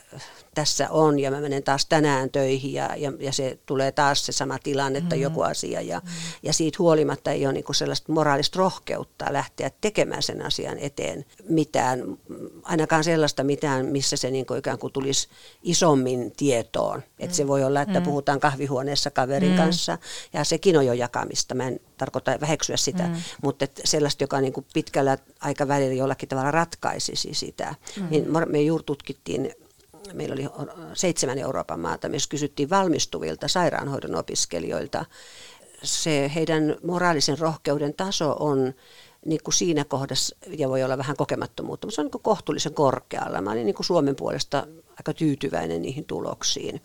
[0.55, 4.33] tässä on ja mä menen taas tänään töihin ja, ja, ja se tulee taas se
[4.33, 5.23] sama tilanne tai mm.
[5.23, 6.11] joku asia ja, mm.
[6.43, 11.25] ja siitä huolimatta ei ole niin kuin sellaista moraalista rohkeutta lähteä tekemään sen asian eteen
[11.49, 12.19] mitään,
[12.63, 15.29] ainakaan sellaista mitään, missä se niin kuin ikään kuin tulisi
[15.63, 16.99] isommin tietoon.
[16.99, 17.05] Mm.
[17.19, 18.05] Että se voi olla, että mm.
[18.05, 19.57] puhutaan kahvihuoneessa kaverin mm.
[19.57, 19.99] kanssa
[20.33, 21.55] ja sekin on jo jakamista.
[21.55, 23.15] Mä en tarkoita väheksyä sitä, mm.
[23.43, 27.75] mutta sellaista, joka niin kuin pitkällä aikavälillä jollakin tavalla ratkaisisi sitä.
[28.01, 28.07] Mm.
[28.11, 29.55] Niin me juuri tutkittiin
[30.13, 35.05] meillä oli seitsemän Euroopan maata, missä kysyttiin valmistuvilta sairaanhoidon opiskelijoilta.
[35.83, 38.75] Se heidän moraalisen rohkeuden taso on
[39.27, 42.75] niin kuin siinä kohdassa, ja voi olla vähän kokemattomuutta, mutta se on niin kuin kohtuullisen
[42.75, 43.41] korkealla.
[43.41, 46.83] Mä olin niin kuin Suomen puolesta aika tyytyväinen niihin tuloksiin.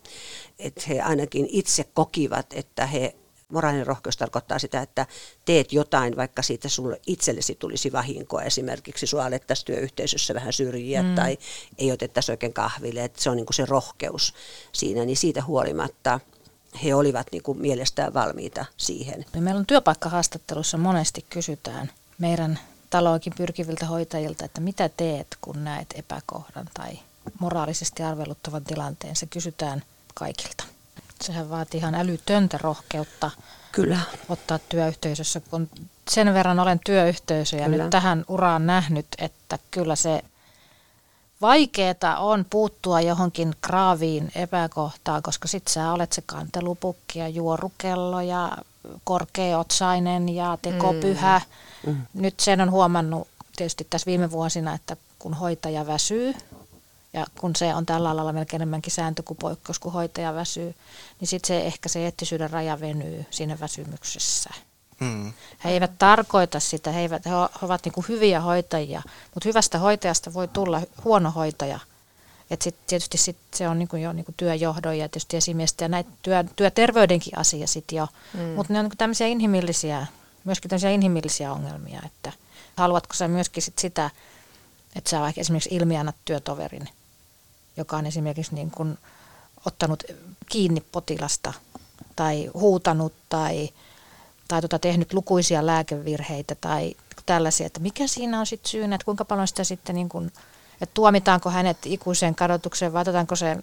[0.60, 3.16] Että he ainakin itse kokivat, että he
[3.50, 5.06] moraalinen rohkeus tarkoittaa sitä, että
[5.46, 8.44] teet jotain, vaikka siitä sulle itsellesi tulisi vahinkoa.
[8.44, 11.16] Esimerkiksi sua alettaisiin työyhteisössä vähän syrjiä mm.
[11.16, 11.38] tai
[11.78, 13.04] ei otettaisi oikein kahville.
[13.04, 14.34] Että se on niin kuin se rohkeus
[14.72, 16.20] siinä, niin siitä huolimatta
[16.84, 19.26] he olivat niin kuin mielestään valmiita siihen.
[19.40, 22.60] Meillä on työpaikkahaastattelussa monesti kysytään meidän
[22.90, 27.00] taloakin pyrkiviltä hoitajilta, että mitä teet, kun näet epäkohdan tai
[27.40, 29.16] moraalisesti arveluttavan tilanteen.
[29.16, 29.84] Se kysytään
[30.14, 30.64] kaikilta.
[31.22, 33.32] Sehän vaatii ihan älytöntä rohkeutta
[33.72, 34.00] Kyllä.
[34.30, 35.70] ottaa työyhteisössä, kun
[36.10, 37.84] sen verran olen työyhteisöjä kyllä.
[37.84, 40.24] nyt tähän uraan nähnyt, että kyllä se
[41.42, 48.52] vaikeeta on puuttua johonkin kraaviin epäkohtaan, koska sit sä olet se kantelupukki ja juorukello ja
[49.04, 51.42] korkeotsainen ja tekopyhä.
[51.86, 51.92] Mm.
[51.92, 52.02] Mm.
[52.14, 56.34] Nyt sen on huomannut tietysti tässä viime vuosina, että kun hoitaja väsyy,
[57.14, 60.76] ja kun se on tällä alalla melkein enemmänkin sääntö kuin poikkeus, kun hoitaja väsyy,
[61.20, 64.50] niin sitten se ehkä se eettisyyden raja venyy siinä väsymyksessä.
[65.00, 65.34] Mm.
[65.64, 69.02] He eivät tarkoita sitä, he, eivät, he ovat niin hyviä hoitajia,
[69.34, 71.80] mutta hyvästä hoitajasta voi tulla huono hoitaja.
[72.52, 76.10] Et sit, tietysti sit se on niin jo niin työjohdon ja tietysti esimiestä ja näitä
[76.22, 78.08] työ, työterveydenkin asia sitten jo.
[78.34, 78.40] Mm.
[78.40, 80.08] Mutta ne on niin tämmöisiä inhimillisiä,
[80.44, 82.32] myöskin tämmöisiä inhimillisiä ongelmia, että
[82.78, 84.10] haluatko sä myöskin sit sitä,
[84.96, 86.90] että sä vaikka esimerkiksi ilmiannat työtoverin,
[87.82, 88.98] joka on esimerkiksi niin kuin
[89.66, 90.04] ottanut
[90.50, 91.54] kiinni potilasta
[92.16, 93.70] tai huutanut tai,
[94.48, 99.26] tai tota tehnyt lukuisia lääkevirheitä tai tällaisia, että mikä siinä on sitten syynä, että kuinka
[99.26, 100.32] paljon sitä sitten, niin kuin,
[100.82, 103.58] että tuomitaanko hänet ikuiseen kadotukseen vai otetaanko se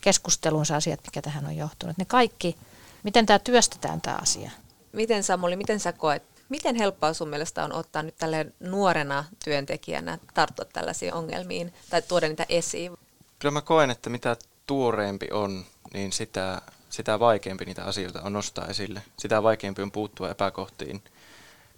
[0.00, 1.98] keskustelunsa asiat, mikä tähän on johtunut.
[1.98, 2.56] Ne kaikki,
[3.02, 4.50] miten tämä työstetään tämä asia.
[4.92, 10.18] Miten Samuli, miten sä koet, miten helppoa sun mielestä on ottaa nyt tälle nuorena työntekijänä
[10.34, 12.92] tarttua tällaisiin ongelmiin tai tuoda niitä esiin?
[13.40, 18.66] Kyllä mä koen, että mitä tuoreempi on, niin sitä, sitä vaikeampi niitä asioita on nostaa
[18.66, 19.02] esille.
[19.18, 21.02] Sitä vaikeampi on puuttua epäkohtiin,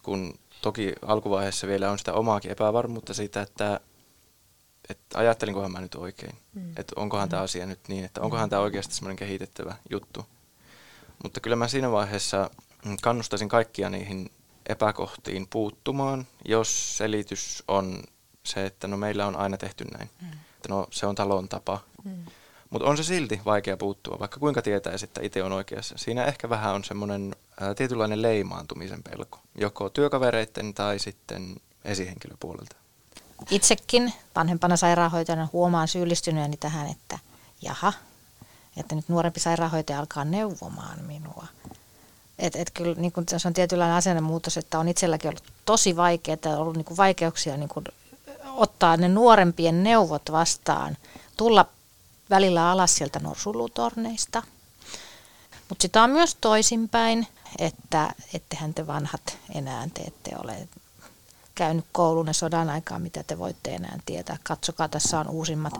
[0.03, 3.81] kun toki alkuvaiheessa vielä on sitä omaakin epävarmuutta siitä, että,
[4.89, 6.37] että ajattelinkohan mä nyt oikein.
[6.55, 6.71] Mm.
[6.77, 7.31] Että onkohan mm.
[7.31, 10.27] tämä asia nyt niin, että onkohan tämä oikeasti semmoinen kehitettävä juttu.
[11.23, 12.51] Mutta kyllä mä siinä vaiheessa
[13.03, 14.31] kannustaisin kaikkia niihin
[14.67, 18.03] epäkohtiin puuttumaan, jos selitys on
[18.45, 20.11] se, että no meillä on aina tehty näin.
[20.21, 20.29] Mm
[20.63, 21.81] että no se on talon tapa.
[22.05, 22.25] Mm.
[22.71, 25.95] Mutta on se silti vaikea puuttua, vaikka kuinka tietäisi, että itse on oikeassa.
[25.99, 27.37] Siinä ehkä vähän on semmoinen
[27.77, 32.77] tietynlainen leimaantumisen pelko, joko työkavereiden tai sitten esihenkilöpuolelta.
[33.51, 37.19] Itsekin vanhempana sairaanhoitajana huomaan syyllistyneeni tähän, että
[37.63, 37.93] jaha,
[38.77, 41.47] että nyt nuorempi sairaanhoitaja alkaa neuvomaan minua.
[42.39, 46.39] Et, et kyllä niin kun, se on tietynlainen asennemuutos, että on itselläkin ollut tosi vaikeaa,
[46.47, 47.85] on ollut niin vaikeuksia niin kun
[48.63, 50.97] ottaa ne nuorempien neuvot vastaan,
[51.37, 51.67] tulla
[52.31, 54.43] välillä alas sieltä norsulutorneista.
[55.69, 57.27] Mutta sitä on myös toisinpäin,
[57.59, 60.69] että ettehän te vanhat enää te ette ole
[61.55, 64.37] käynyt koulun ja sodan aikaa, mitä te voitte enää tietää.
[64.43, 65.73] Katsokaa, tässä on uusimmat.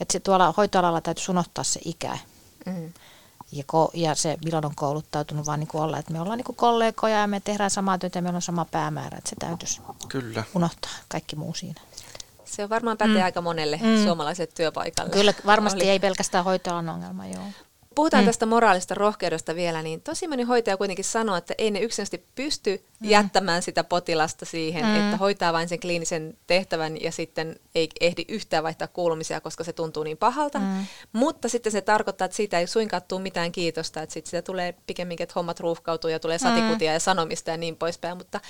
[0.00, 2.18] Että tuolla hoitoalalla täytyy unohtaa se ikä.
[2.66, 2.92] Mm.
[3.54, 6.44] Ja, ko- ja se, milloin on kouluttautunut, vaan niin kuin olla, että me ollaan niin
[6.44, 9.18] kuin kollegoja ja me tehdään samaa työtä ja meillä on sama päämäärä.
[9.18, 10.44] Että se täytyisi Kyllä.
[10.54, 11.80] unohtaa kaikki muu siinä.
[12.44, 13.24] Se on varmaan pätee mm.
[13.24, 14.04] aika monelle mm.
[14.04, 15.10] suomalaiselle työpaikalle.
[15.10, 15.90] Kyllä, varmasti Oli.
[15.90, 17.44] ei pelkästään hoitoalan ongelma, joo.
[17.94, 18.26] Puhutaan mm.
[18.26, 22.84] tästä moraalista rohkeudesta vielä, niin tosi moni hoitaja kuitenkin sanoo, että ei ne yksinkertaisesti pysty
[23.00, 23.08] mm.
[23.08, 24.96] jättämään sitä potilasta siihen, mm.
[24.96, 29.72] että hoitaa vain sen kliinisen tehtävän ja sitten ei ehdi yhtään vaihtaa kuulumisia, koska se
[29.72, 30.58] tuntuu niin pahalta.
[30.58, 30.86] Mm.
[31.12, 34.74] Mutta sitten se tarkoittaa, että siitä ei suinkaan tule mitään kiitosta, että sitten sitä tulee
[34.86, 36.94] pikemminkin, että hommat ruuhkautuu ja tulee satikutia mm.
[36.94, 38.18] ja sanomista ja niin poispäin.
[38.18, 38.40] Mutta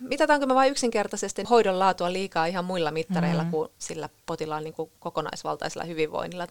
[0.00, 3.50] mitataanko me vain yksinkertaisesti hoidon laatua liikaa ihan muilla mittareilla mm.
[3.50, 6.46] kuin sillä potilaan niin kuin kokonaisvaltaisella hyvinvoinnilla?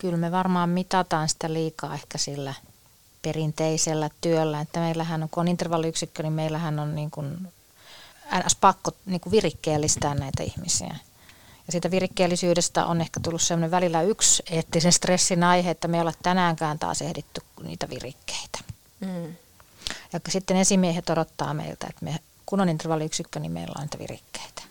[0.00, 2.54] Kyllä me varmaan mitataan sitä liikaa ehkä sillä
[3.22, 7.48] perinteisellä työllä, että meillähän on, kun on intervalliyksikkö, niin meillähän on niin kuin,
[8.46, 8.56] ns.
[8.60, 10.96] pakko niin kuin virikkeellistää näitä ihmisiä.
[11.66, 16.02] Ja siitä virikkeellisyydestä on ehkä tullut sellainen välillä yksi eettisen stressin aihe, että me ei
[16.02, 18.58] ole tänäänkään taas ehditty niitä virikkeitä.
[19.00, 19.34] Mm.
[20.12, 24.62] Ja sitten esimiehet odottaa meiltä, että me, kun on intervalliyksikkö, niin meillä on niitä virikkeitä.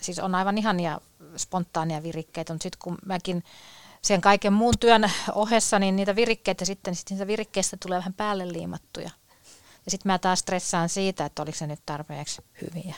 [0.00, 1.00] Siis on aivan ihania
[1.36, 3.44] spontaania virikkeitä, mutta sitten kun mäkin
[4.04, 8.52] sen kaiken muun työn ohessa, niin niitä virikkeitä sitten, sitten niitä virikkeistä tulee vähän päälle
[8.52, 9.10] liimattuja.
[9.84, 12.94] Ja sitten mä taas stressaan siitä, että oliko se nyt tarpeeksi hyviä.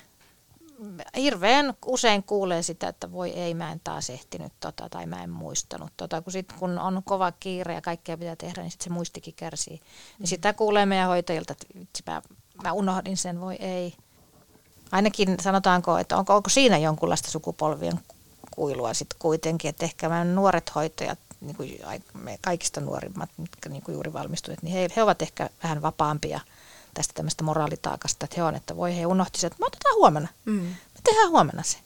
[1.16, 5.30] Hirveän usein kuulee sitä, että voi ei, mä en taas ehtinyt tota, tai mä en
[5.30, 6.22] muistanut tota.
[6.22, 9.80] Kun, sit, kun on kova kiire ja kaikkea pitää tehdä, niin sitten se muistikin kärsii.
[10.18, 12.22] Niin sitä kuulee meidän hoitajilta, että vitsi, mä,
[12.62, 13.94] mä unohdin sen, voi ei.
[14.92, 18.00] Ainakin sanotaanko, että onko, onko siinä jonkunlaista sukupolvien
[18.54, 21.78] kuilua sitten kuitenkin, että ehkä mä nuoret hoitajat, niin kuin
[22.14, 26.40] me kaikista nuorimmat, mitkä niin kuin juuri valmistuneet, niin he, he ovat ehkä vähän vapaampia
[26.94, 30.52] tästä tämmöistä moraalitaakasta, että he on, että voi he unohti että me otetaan huomenna, mm.
[30.62, 31.78] me tehdään huomenna se.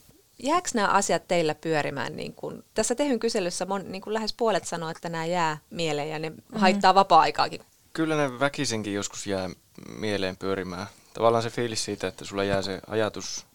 [0.42, 2.16] Jääkö nämä asiat teillä pyörimään?
[2.16, 6.11] Niin kun, tässä tehyn kyselyssä mon, niin kun lähes puolet sanoo, että nämä jää mieleen
[6.11, 6.37] ja ne mm.
[6.52, 7.61] haittaa vapaa-aikaakin.
[7.92, 9.50] Kyllä ne väkisinkin joskus jää
[9.88, 10.87] mieleen pyörimään.
[11.14, 13.46] Tavallaan se fiilis siitä, että sulla jää se ajatus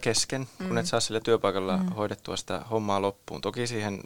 [0.00, 0.68] kesken, mm.
[0.68, 1.88] kun et saa sillä työpaikalla mm.
[1.88, 3.40] hoidettua sitä hommaa loppuun.
[3.40, 4.02] Toki siihen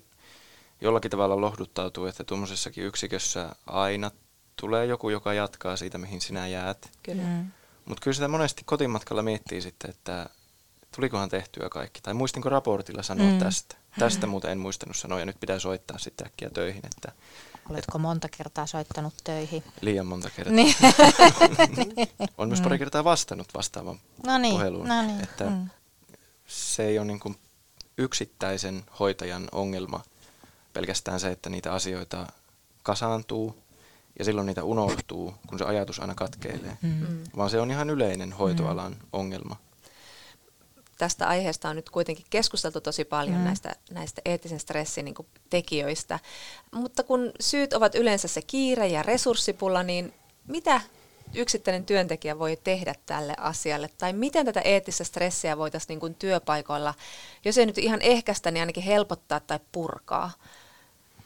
[0.81, 4.11] jollakin tavalla lohduttautuu, että tuommoisessakin yksikössä aina
[4.61, 6.91] tulee joku, joka jatkaa siitä, mihin sinä jäät.
[7.03, 7.23] Kyllä.
[7.23, 7.51] Mm.
[7.85, 10.31] Mutta kyllä sitä monesti kotimatkalla miettii sitten, että
[10.95, 12.01] tulikohan tehtyä kaikki.
[12.01, 13.39] Tai muistinko raportilla sanoa mm.
[13.39, 13.77] tästä.
[13.99, 16.83] Tästä muuten en muistanut sanoa ja nyt pitää soittaa sitten äkkiä töihin.
[16.87, 17.13] Että,
[17.71, 19.65] Oletko monta kertaa soittanut töihin?
[19.81, 20.55] Liian monta kertaa.
[20.55, 20.75] Niin.
[22.39, 22.79] on myös pari mm.
[22.79, 24.89] kertaa vastannut vastaavan no niin, puheluun.
[24.89, 25.21] No niin.
[25.23, 25.71] Että mm.
[26.47, 27.37] Se ei ole niin kuin
[27.99, 30.03] yksittäisen hoitajan ongelma
[30.73, 32.27] pelkästään se, että niitä asioita
[32.83, 33.57] kasaantuu
[34.19, 36.79] ja silloin niitä unohtuu, kun se ajatus aina katkeilee.
[36.83, 36.89] Mm.
[36.89, 37.25] mm.
[37.37, 38.99] Vaan se on ihan yleinen hoitoalan mm.
[39.13, 39.57] ongelma
[40.99, 43.45] tästä aiheesta on nyt kuitenkin keskusteltu tosi paljon mm.
[43.45, 45.15] näistä, näistä eettisen stressin niin
[45.51, 46.19] tekijöistä.
[46.73, 50.15] Mutta kun syyt ovat yleensä se kiire ja resurssipula, niin
[50.47, 50.81] mitä
[51.35, 53.91] yksittäinen työntekijä voi tehdä tälle asialle?
[53.99, 56.95] Tai miten tätä eettistä stressiä voitaisiin niin työpaikoilla,
[57.45, 60.31] jos ei nyt ihan ehkäistä, niin ainakin helpottaa tai purkaa?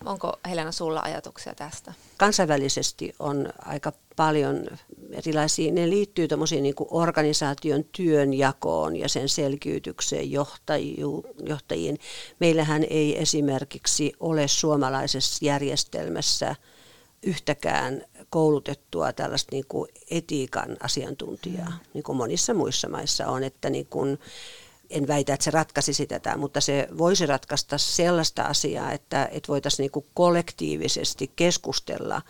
[0.06, 1.92] Onko Helena sulla ajatuksia tästä?
[2.16, 4.66] Kansainvälisesti on aika paljon
[5.10, 6.28] erilaisia, ne liittyy
[6.60, 10.30] niin organisaation työnjakoon ja sen selkiytykseen
[11.46, 11.98] johtajiin.
[12.40, 16.56] Meillähän ei esimerkiksi ole suomalaisessa järjestelmässä
[17.22, 21.90] yhtäkään koulutettua tällaista niin kuin etiikan asiantuntijaa, mm.
[21.94, 24.18] niin kuin monissa muissa maissa on, että niin kuin,
[24.92, 29.90] en väitä, että se ratkaisisi tätä, mutta se voisi ratkaista sellaista asiaa, että, että voitaisiin
[29.94, 32.22] niin kollektiivisesti keskustella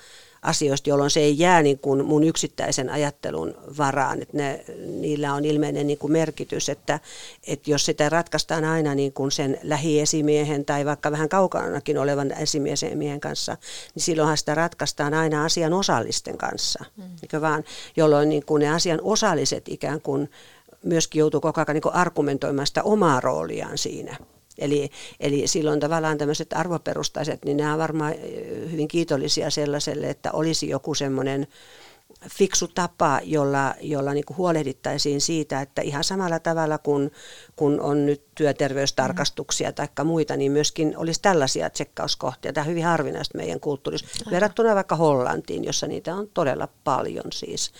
[0.42, 4.22] asioista, jolloin se ei jää niin kuin mun yksittäisen ajattelun varaan.
[4.22, 7.00] Että ne, niillä on ilmeinen niin kuin merkitys, että,
[7.46, 13.20] että jos sitä ratkaistaan aina niin kuin sen lähiesimiehen tai vaikka vähän kaukanakin olevan esimiehen
[13.20, 13.56] kanssa,
[13.94, 16.84] niin silloinhan sitä ratkaistaan aina asian osallisten kanssa.
[16.96, 17.40] Mm.
[17.40, 17.64] Vaan,
[17.96, 20.30] jolloin niin kuin ne asian osalliset ikään kuin
[20.82, 24.16] myöskin joutuu koko ajan niin argumentoimaan sitä omaa rooliaan siinä.
[24.58, 24.90] Eli,
[25.20, 28.14] eli silloin tavallaan tämmöiset arvoperustaiset, niin nämä on varmaan
[28.70, 31.46] hyvin kiitollisia sellaiselle, että olisi joku semmoinen
[32.30, 37.10] fiksu tapa, jolla, jolla niin huolehdittaisiin siitä, että ihan samalla tavalla kuin
[37.56, 39.74] kun on nyt työterveystarkastuksia mm.
[39.74, 42.52] tai muita, niin myöskin olisi tällaisia tsekkauskohtia.
[42.52, 47.72] Tämä on hyvin harvinaista meidän kulttuurissa, verrattuna vaikka Hollantiin, jossa niitä on todella paljon siis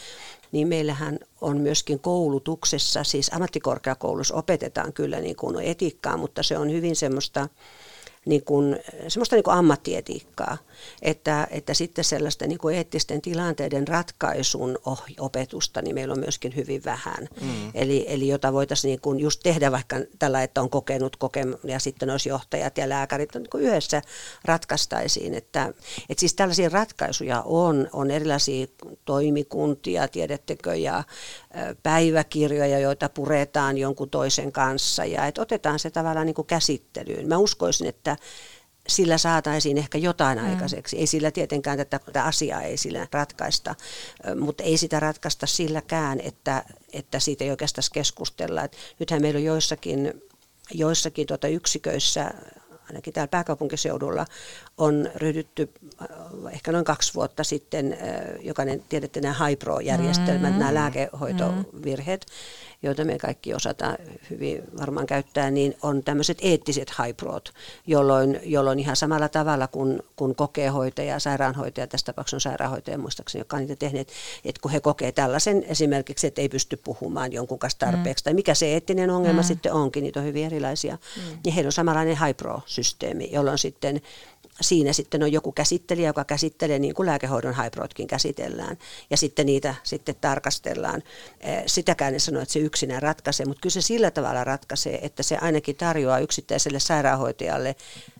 [0.52, 6.70] niin meillähän on myöskin koulutuksessa, siis ammattikorkeakoulussa opetetaan kyllä niin kuin etiikkaa, mutta se on
[6.70, 7.48] hyvin semmoista
[8.26, 10.58] niin kuin, semmoista niin kuin ammattietiikkaa,
[11.02, 16.56] että, että sitten sellaista niin kuin eettisten tilanteiden ratkaisun oh, opetusta, niin meillä on myöskin
[16.56, 17.28] hyvin vähän.
[17.40, 17.70] Mm.
[17.74, 21.78] Eli, eli jota voitaisiin niin kuin just tehdä vaikka tällä, että on kokenut kokem- ja
[21.78, 24.02] sitten olisi johtajat ja lääkärit niin kuin yhdessä
[24.44, 25.34] ratkaistaisiin.
[25.34, 25.72] Että,
[26.08, 28.66] että siis tällaisia ratkaisuja on, on erilaisia
[29.04, 31.04] toimikuntia, tiedettekö, ja
[31.82, 37.28] päiväkirjoja, joita puretaan jonkun toisen kanssa ja että otetaan se tavallaan niin kuin käsittelyyn.
[37.28, 38.11] Mä uskoisin, että
[38.88, 40.50] sillä saataisiin ehkä jotain mm.
[40.50, 40.98] aikaiseksi.
[40.98, 43.74] Ei sillä tietenkään tätä, tätä asiaa ei sillä ratkaista,
[44.40, 48.62] mutta ei sitä ratkaista silläkään, että, että siitä ei oikeastaan keskustella.
[48.62, 50.22] Et nythän meillä on joissakin,
[50.74, 52.30] joissakin tuota yksiköissä
[52.88, 54.26] ainakin täällä pääkaupunkiseudulla,
[54.78, 55.70] on ryhdytty
[56.50, 57.98] ehkä noin kaksi vuotta sitten,
[58.40, 60.58] jokainen tiedätte nämä HiPro-järjestelmät, mm-hmm.
[60.58, 62.26] nämä lääkehoitovirheet,
[62.82, 63.96] joita me kaikki osataan
[64.30, 67.52] hyvin varmaan käyttää, niin on tämmöiset eettiset HiProt,
[67.86, 73.40] jolloin, jolloin ihan samalla tavalla kuin, kun kokee hoitaja, sairaanhoitaja, tässä tapauksessa on sairaanhoitaja muistaakseni,
[73.40, 74.08] joka on niitä tehneet,
[74.44, 78.24] että kun he kokee tällaisen esimerkiksi, että ei pysty puhumaan jonkun kanssa tarpeeksi, mm.
[78.24, 79.46] tai mikä se eettinen ongelma mm.
[79.46, 81.38] sitten onkin, niitä on hyvin erilaisia, mm.
[81.44, 84.00] niin heillä on samanlainen HiPro-systeemi, jolloin sitten
[84.60, 88.78] siinä sitten on joku käsittelijä, joka käsittelee niin kuin lääkehoidon hybrotkin käsitellään.
[89.10, 91.02] Ja sitten niitä sitten tarkastellaan.
[91.40, 95.22] Eh, sitäkään en sano, että se yksinään ratkaisee, mutta kyllä se sillä tavalla ratkaisee, että
[95.22, 97.76] se ainakin tarjoaa yksittäiselle sairaanhoitajalle,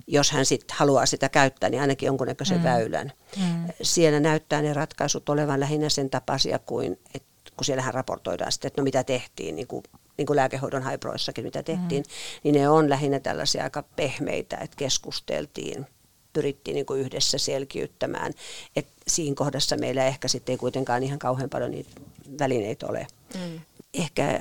[0.07, 2.65] jos hän sitten haluaa sitä käyttää, niin ainakin jonkunnäköisen mm.
[2.65, 3.13] väylän.
[3.37, 3.67] Mm.
[3.83, 8.81] Siellä näyttää ne ratkaisut olevan lähinnä sen tapaisia kuin, että kun siellähän raportoidaan sitten, että
[8.81, 9.83] no mitä tehtiin, niin kuin
[10.19, 12.11] niin kuin lääkehoidon haibroissakin, mitä tehtiin, mm.
[12.45, 15.87] niin ne on lähinnä tällaisia aika pehmeitä, että keskusteltiin
[16.33, 18.33] pyrittiin niin kuin yhdessä selkiyttämään.
[18.77, 21.91] Et siinä kohdassa meillä ehkä sitten ei kuitenkaan ihan kauhean paljon niitä
[22.39, 23.07] välineitä ole.
[23.35, 23.61] Mm.
[23.95, 24.41] Ehkä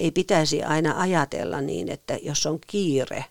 [0.00, 3.24] ei pitäisi aina ajatella niin, että jos on kiire,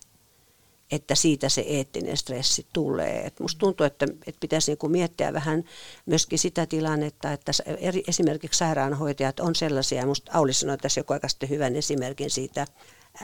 [0.92, 3.20] että siitä se eettinen stressi tulee.
[3.26, 5.64] Et musta tuntuu, että, että pitäisi niinku miettiä vähän
[6.06, 11.12] myöskin sitä tilannetta, että eri, esimerkiksi sairaanhoitajat on sellaisia, ja musta Auli sanoi tässä joku
[11.12, 12.66] aika sitten hyvän esimerkin siitä,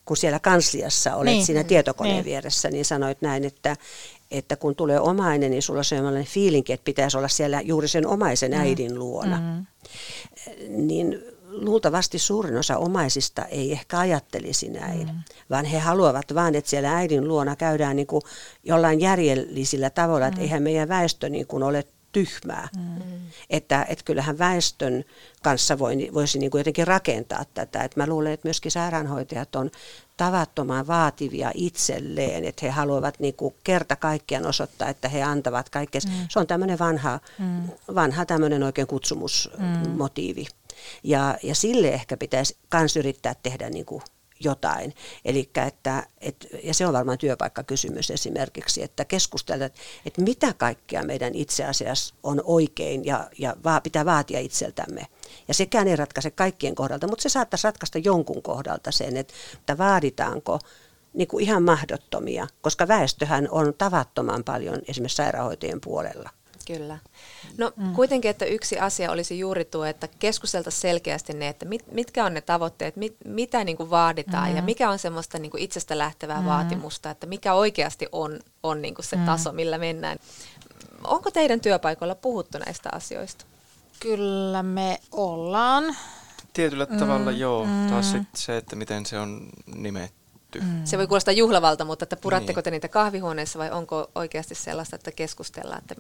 [0.04, 2.24] kun siellä kansliassa olet niin, siinä tietokoneen niin.
[2.24, 3.76] vieressä, niin sanoit näin, että,
[4.30, 8.06] että kun tulee omainen, niin sulla on sellainen fiilinki, että pitäisi olla siellä juuri sen
[8.06, 8.58] omaisen mm.
[8.58, 9.40] äidin luona.
[9.40, 9.66] Mm.
[10.86, 11.18] Niin
[11.50, 15.22] luultavasti suurin osa omaisista ei ehkä ajattelisi näin, mm.
[15.50, 18.22] vaan he haluavat vain, että siellä äidin luona käydään niin kuin
[18.64, 20.28] jollain järjellisillä tavoilla, mm.
[20.28, 21.84] että eihän meidän väestö niin kuin ole
[22.18, 22.68] tyhmää.
[22.76, 23.02] Mm.
[23.50, 25.04] Että, että kyllähän väestön
[25.42, 27.84] kanssa voi, voisi niin kuin jotenkin rakentaa tätä.
[27.84, 29.70] Että mä luulen, että myöskin sairaanhoitajat on
[30.16, 36.00] tavattoman vaativia itselleen, että he haluavat niin kuin kerta kaikkiaan osoittaa, että he antavat kaikkea.
[36.06, 36.26] Mm.
[36.28, 37.62] Se on tämmöinen vanha, mm.
[37.94, 40.42] vanha tämmöinen oikein kutsumusmotiivi.
[40.42, 40.48] Mm.
[41.02, 44.02] Ja, ja sille ehkä pitäisi myös yrittää tehdä niin kuin
[44.40, 44.94] jotain.
[45.24, 49.64] Elikkä että, et, ja se on varmaan työpaikkakysymys esimerkiksi, että keskustella,
[50.06, 55.06] että mitä kaikkea meidän itse asiassa on oikein ja, ja va, pitää vaatia itseltämme.
[55.48, 59.78] Ja sekään ei ratkaise kaikkien kohdalta, mutta se saattaisi ratkaista jonkun kohdalta sen, että, että
[59.78, 60.58] vaaditaanko
[61.14, 66.30] niin kuin ihan mahdottomia, koska väestöhän on tavattoman paljon esimerkiksi sairaanhoitajien puolella.
[66.76, 66.98] Kyllä.
[67.58, 67.94] No mm.
[67.94, 72.34] kuitenkin, että yksi asia olisi juuri tuo, että keskusteltaisiin selkeästi ne, että mit, mitkä on
[72.34, 74.56] ne tavoitteet, mit, mitä niin kuin vaaditaan mm.
[74.56, 76.46] ja mikä on semmoista niin kuin itsestä lähtevää mm.
[76.46, 79.26] vaatimusta, että mikä oikeasti on, on niin kuin se mm.
[79.26, 80.18] taso, millä mennään.
[81.04, 83.44] Onko teidän työpaikoilla puhuttu näistä asioista?
[84.00, 85.96] Kyllä me ollaan.
[86.52, 86.98] Tietyllä mm.
[86.98, 87.64] tavalla joo.
[87.64, 87.88] Mm.
[87.90, 90.60] Taas sit se, että miten se on nimetty.
[90.60, 90.84] Mm.
[90.84, 92.64] Se voi kuulostaa juhlavalta, mutta että puratteko niin.
[92.64, 95.94] te niitä kahvihuoneessa vai onko oikeasti sellaista, että keskustellaan, että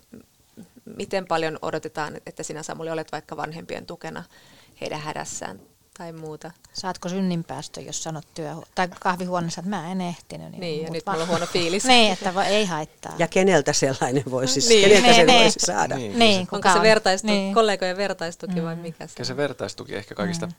[0.96, 4.24] miten paljon odotetaan, että sinä Samuli olet vaikka vanhempien tukena
[4.80, 5.60] heidän hädässään
[5.98, 6.50] tai muuta.
[6.72, 10.50] Saatko synninpäästö, jos sanot työ, tai kahvihuoneessa, että mä en ehtinyt.
[10.50, 11.84] Niin, niin ja nyt mulla on huono fiilis.
[11.94, 13.12] niin, että va, ei haittaa.
[13.18, 14.84] Ja keneltä sellainen voisi, niin.
[14.84, 15.40] keneltä niin, sen niin.
[15.40, 15.96] voisi saada.
[15.96, 17.54] Niin, niin, Onko se vertaistu, niin.
[17.54, 18.62] kollegojen vertaistuki mm.
[18.62, 19.26] vai mikä se on?
[19.26, 20.52] se vertaistuki ehkä kaikista mm.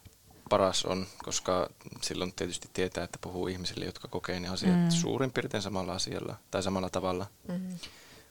[0.49, 1.69] paras on, koska
[2.01, 4.89] silloin tietysti tietää, että puhuu ihmisille, jotka kokee ne asiat mm.
[4.89, 7.77] suurin piirtein samalla asialla tai samalla tavalla mm.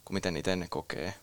[0.04, 1.14] kuin miten itse ne kokee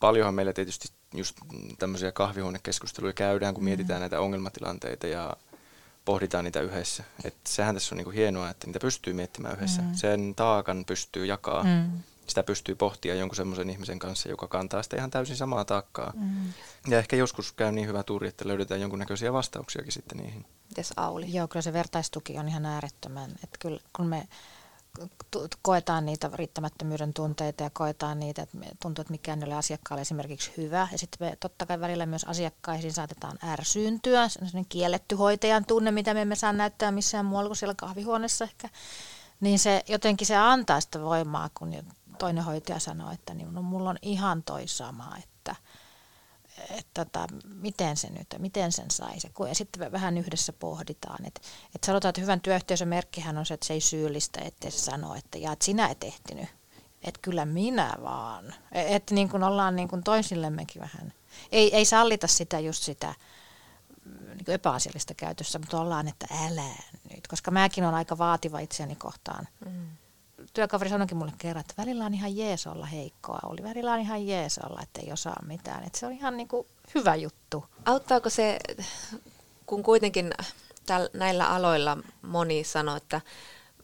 [0.00, 1.36] paljonhan meillä tietysti just
[1.78, 3.64] tämmöisiä kahvihuonekeskusteluja käydään, kun mm.
[3.64, 5.36] mietitään näitä ongelmatilanteita ja
[6.04, 7.04] pohditaan niitä yhdessä.
[7.24, 9.82] Et sehän tässä on niinku hienoa, että niitä pystyy miettimään yhdessä.
[9.82, 9.94] Mm.
[9.94, 11.62] Sen taakan pystyy jakaa.
[11.62, 11.90] Mm.
[12.26, 16.12] Sitä pystyy pohtia jonkun semmoisen ihmisen kanssa, joka kantaa sitä ihan täysin samaa taakkaa.
[16.16, 16.52] Mm.
[16.88, 20.46] Ja ehkä joskus käy niin hyvä tuuri, että löydetään jonkunnäköisiä vastauksiakin sitten niihin.
[20.68, 21.32] Mites Auli?
[21.32, 23.30] Joo, kyllä se vertaistuki on ihan äärettömän.
[23.30, 24.28] Että kyllä, kun me
[25.62, 30.52] koetaan niitä riittämättömyyden tunteita ja koetaan niitä, että tuntuu, että mikään ei ole asiakkaalle esimerkiksi
[30.56, 30.88] hyvä.
[30.92, 36.14] Ja sitten me totta kai välillä myös asiakkaisiin saatetaan ärsyyntyä, sellainen kielletty hoitajan tunne, mitä
[36.14, 38.68] me emme saa näyttää missään muualla kuin siellä kahvihuoneessa ehkä.
[39.40, 41.72] niin se jotenkin se antaa sitä voimaa, kun
[42.18, 45.29] toinen hoitaja sanoo, että niin, no, mulla on ihan toi sama, että,
[46.70, 49.32] että tota, miten se nyt, miten sen saisi.
[49.48, 51.26] Ja sitten vähän yhdessä pohditaan.
[51.26, 51.40] Että,
[51.74, 55.14] että sanotaan, että hyvän työyhteisön merkkihän on se, että se ei syyllistä, että se sanoo,
[55.14, 56.48] että, ja, että sinä et ehtinyt.
[57.02, 58.54] Että kyllä minä vaan.
[58.72, 61.12] Että niin kuin ollaan niin kuin toisillemmekin vähän.
[61.52, 63.14] Ei, ei sallita sitä just sitä
[64.34, 66.64] niin epäasiallista käytössä, mutta ollaan, että älä
[67.14, 67.28] nyt.
[67.28, 69.48] Koska mäkin olen aika vaativa itseäni kohtaan.
[69.66, 69.86] Mm
[70.52, 73.38] työkaveri sanoikin mulle kerran, että välillä on ihan jees olla heikkoa.
[73.42, 75.84] Oli välillä on ihan jees olla, että ei osaa mitään.
[75.84, 77.64] Että se on ihan niin kuin hyvä juttu.
[77.84, 78.58] Auttaako se,
[79.66, 80.30] kun kuitenkin
[80.86, 83.20] täl, näillä aloilla moni sanoo, että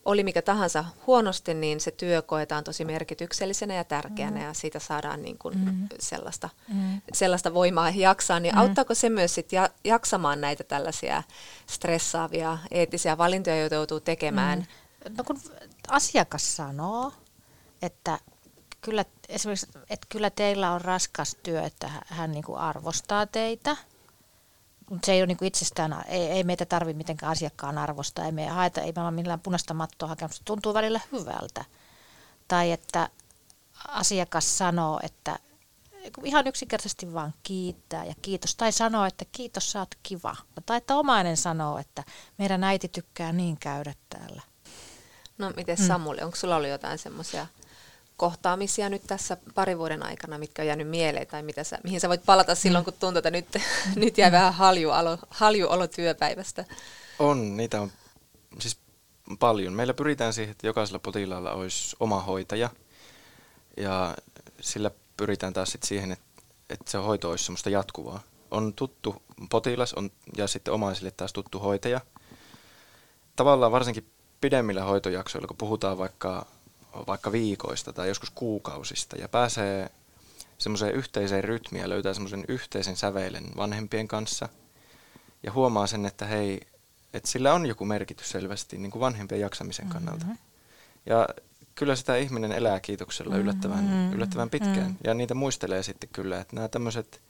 [0.04, 4.46] oli mikä tahansa huonosti, niin se työ koetaan tosi merkityksellisenä ja tärkeänä mm.
[4.46, 5.88] ja siitä saadaan niin kuin mm.
[6.00, 7.00] sellaista, mm.
[7.12, 8.40] sellaista voimaa jaksaa.
[8.40, 8.60] Niin mm.
[8.60, 11.22] auttaako se myös sit ja, jaksamaan näitä tällaisia
[11.66, 14.58] stressaavia eettisiä valintoja, joita joutuu tekemään?
[14.58, 15.16] Mm.
[15.18, 15.40] No kun
[15.89, 17.12] asiakas sanoo,
[17.82, 18.18] että
[18.80, 23.76] kyllä, esimerkiksi, että kyllä teillä on raskas työ, että hän niin kuin arvostaa teitä,
[24.91, 28.32] mutta se ei ole niin kuin itsestään, ei, ei meitä tarvitse mitenkään asiakkaan arvostaa, ei
[28.32, 31.64] me haeta, ei me ole millään punaista mattoa hakemassa, tuntuu välillä hyvältä.
[32.49, 33.09] Tai että
[33.89, 35.39] asiakas sanoo, että
[36.24, 38.57] ihan yksinkertaisesti vaan kiittää ja kiitos.
[38.57, 40.37] Tai sanoo, että kiitos, sä oot kiva.
[40.66, 42.05] Tai että omainen sanoo, että
[42.39, 44.43] meidän äiti tykkää niin käydä täällä.
[45.39, 45.87] No miten mm.
[45.87, 47.47] Samuli, onko sulla ollut jotain semmoisia
[48.16, 52.09] kohtaamisia nyt tässä parin vuoden aikana, mitkä on jäänyt mieleen, tai mitä sä, mihin sä
[52.09, 52.84] voit palata silloin, mm.
[52.84, 53.47] kun tuntuu, että nyt,
[53.97, 56.64] nyt jää vähän haljuolo, haljuolo työpäivästä?
[57.18, 57.93] On, niitä on
[58.61, 58.78] siis
[59.39, 59.72] paljon.
[59.72, 62.70] Meillä pyritään siihen, että jokaisella potilaalla olisi oma hoitaja,
[63.76, 64.16] ja
[64.61, 66.24] sillä pyritään taas sit siihen, että,
[66.70, 68.22] että se hoito olisi semmoista jatkuvaa.
[68.51, 72.01] On tuttu potilas on, ja sitten omaisille taas tuttu hoitaja.
[73.37, 74.11] Tavallaan varsinkin
[74.41, 76.47] pidemmillä hoitojaksoilla, kun puhutaan vaikka,
[77.07, 79.91] vaikka viikoista tai joskus kuukausista ja pääsee
[80.59, 84.49] semmoiseen yhteiseen rytmiin ja löytää semmoisen yhteisen sävelen vanhempien kanssa
[85.43, 86.61] ja huomaa sen, että hei,
[87.14, 90.24] että sillä on joku merkitys selvästi niin kuin vanhempien jaksamisen kannalta.
[90.24, 90.39] Mm-hmm.
[91.07, 91.28] Ja
[91.74, 94.12] kyllä sitä ihminen elää kiitoksella yllättävän, mm-hmm.
[94.12, 94.76] yllättävän pitkään.
[94.76, 94.97] Mm-hmm.
[95.05, 97.20] Ja niitä muistelee sitten kyllä, että nämä tämmöiset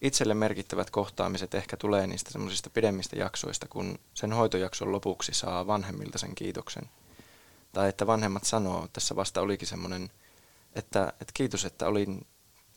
[0.00, 6.18] itselle merkittävät kohtaamiset ehkä tulee niistä semmoisista pidemmistä jaksoista, kun sen hoitojakson lopuksi saa vanhemmilta
[6.18, 6.90] sen kiitoksen.
[7.72, 10.10] Tai että vanhemmat sanoo, tässä vasta olikin semmoinen,
[10.74, 12.26] että, että kiitos, että olin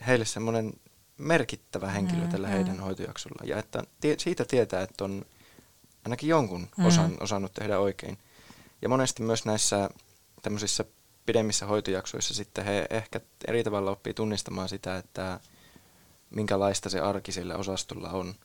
[0.07, 0.73] heille semmoinen
[1.17, 2.81] merkittävä henkilö tällä mm, heidän mm.
[2.81, 3.43] hoitojaksolla.
[3.43, 5.25] Ja että tie, siitä tietää, että on
[6.05, 6.85] ainakin jonkun mm.
[6.85, 8.17] osan, osannut tehdä oikein.
[8.81, 9.89] Ja monesti myös näissä
[10.41, 10.85] tämmöisissä
[11.25, 15.39] pidemmissä hoitojaksoissa sitten he ehkä eri tavalla oppii tunnistamaan sitä, että
[16.31, 18.35] minkälaista se arki sillä osastolla on.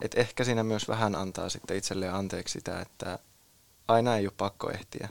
[0.00, 3.18] Et ehkä siinä myös vähän antaa sitten itselleen anteeksi sitä, että
[3.88, 5.08] aina ei ole pakko ehtiä,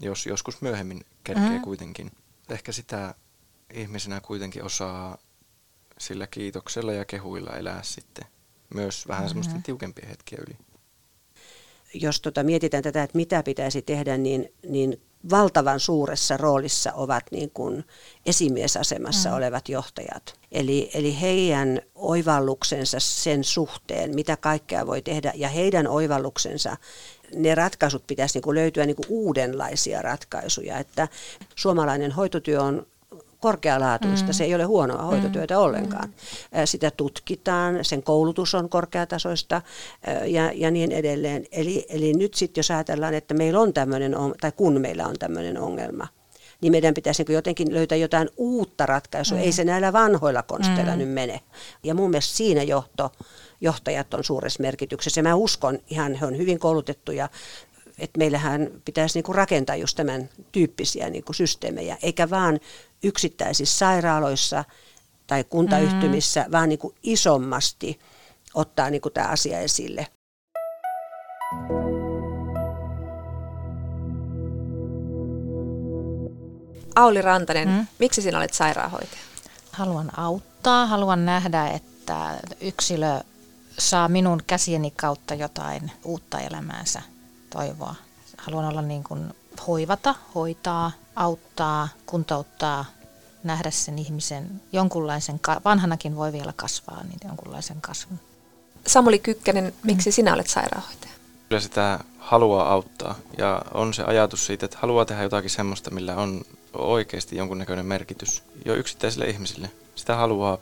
[0.00, 1.62] jos joskus myöhemmin kerkee mm.
[1.62, 2.10] kuitenkin.
[2.48, 3.14] Ehkä sitä
[3.72, 5.18] ihmisenä kuitenkin osaa
[5.98, 8.24] sillä kiitoksella ja kehuilla elää sitten
[8.74, 9.28] myös vähän mm-hmm.
[9.28, 10.58] semmoisten tiukempia hetkiä yli.
[11.94, 15.00] Jos tota mietitään tätä, että mitä pitäisi tehdä, niin, niin
[15.30, 17.84] valtavan suuressa roolissa ovat niin kuin
[18.26, 19.36] esimiesasemassa mm.
[19.36, 20.34] olevat johtajat.
[20.52, 26.76] Eli, eli heidän oivalluksensa sen suhteen, mitä kaikkea voi tehdä, ja heidän oivalluksensa,
[27.34, 30.78] ne ratkaisut pitäisi niin kuin löytyä niin kuin uudenlaisia ratkaisuja.
[30.78, 31.08] Että
[31.54, 32.86] suomalainen hoitotyö on
[33.42, 34.26] korkealaatuista.
[34.26, 34.32] Mm.
[34.32, 35.60] Se ei ole huonoa hoitotyötä mm.
[35.60, 36.08] ollenkaan.
[36.08, 36.60] Mm.
[36.64, 39.62] Sitä tutkitaan, sen koulutus on korkeatasoista
[40.26, 41.44] ja, ja niin edelleen.
[41.52, 45.58] Eli, eli nyt sitten jos ajatellaan, että meillä on tämmöinen, tai kun meillä on tämmöinen
[45.58, 46.08] ongelma,
[46.60, 49.38] niin meidän pitäisi niin jotenkin löytää jotain uutta ratkaisua.
[49.38, 49.44] Mm.
[49.44, 50.98] Ei se näillä vanhoilla konsteilla mm.
[50.98, 51.40] nyt mene.
[51.82, 53.12] Ja mun mielestä siinä johto,
[53.60, 55.18] johtajat on suuressa merkityksessä.
[55.18, 57.28] Ja mä uskon, ihan he on hyvin koulutettuja
[57.98, 62.60] että meillähän pitäisi niin kuin rakentaa just tämän tyyppisiä niin kuin systeemejä, eikä vaan
[63.02, 64.64] yksittäisissä sairaaloissa
[65.26, 66.52] tai kuntayhtymissä, mm.
[66.52, 68.00] vaan niin kuin isommasti
[68.54, 70.06] ottaa niin kuin tämä asia esille.
[76.96, 77.86] Auli Rantanen, mm.
[77.98, 79.22] miksi sinä olet sairaanhoitaja?
[79.72, 83.20] Haluan auttaa, haluan nähdä, että yksilö
[83.78, 87.02] saa minun käsieni kautta jotain uutta elämäänsä
[87.50, 87.94] toivoa.
[88.38, 89.34] Haluan olla niin kuin
[89.66, 92.84] hoivata, hoitaa, auttaa, kuntouttaa,
[93.44, 98.20] nähdä sen ihmisen jonkunlaisen, vanhanakin voi vielä kasvaa, niin jonkunlaisen kasvun.
[98.86, 100.12] Samuli Kykkänen, miksi mm.
[100.12, 101.12] sinä olet sairaanhoitaja?
[101.48, 106.16] Kyllä sitä haluaa auttaa ja on se ajatus siitä, että haluaa tehdä jotakin semmoista, millä
[106.16, 106.42] on
[106.72, 109.70] oikeasti jonkunnäköinen merkitys jo yksittäisille ihmisille.
[109.94, 110.58] Sitä haluaa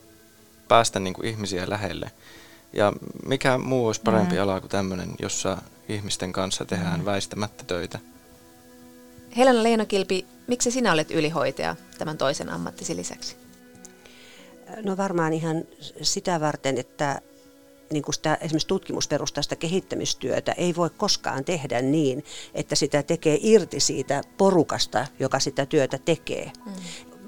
[0.68, 2.11] päästä niin kuin ihmisiä lähelle.
[2.72, 2.92] Ja
[3.26, 4.42] mikä muu olisi parempi mm.
[4.42, 7.07] ala kuin tämmöinen, jossa ihmisten kanssa tehdään mm.
[7.07, 7.98] väistämättä töitä.
[9.37, 13.37] Helena Leenakilpi, miksi sinä olet ylihoitaja tämän toisen ammattisi lisäksi?
[14.83, 15.64] No varmaan ihan
[16.03, 17.20] sitä varten, että
[17.93, 22.24] niin kuin sitä esimerkiksi tutkimusperustaista kehittämistyötä ei voi koskaan tehdä niin,
[22.55, 26.53] että sitä tekee irti siitä porukasta, joka sitä työtä tekee.
[26.66, 26.72] Mm.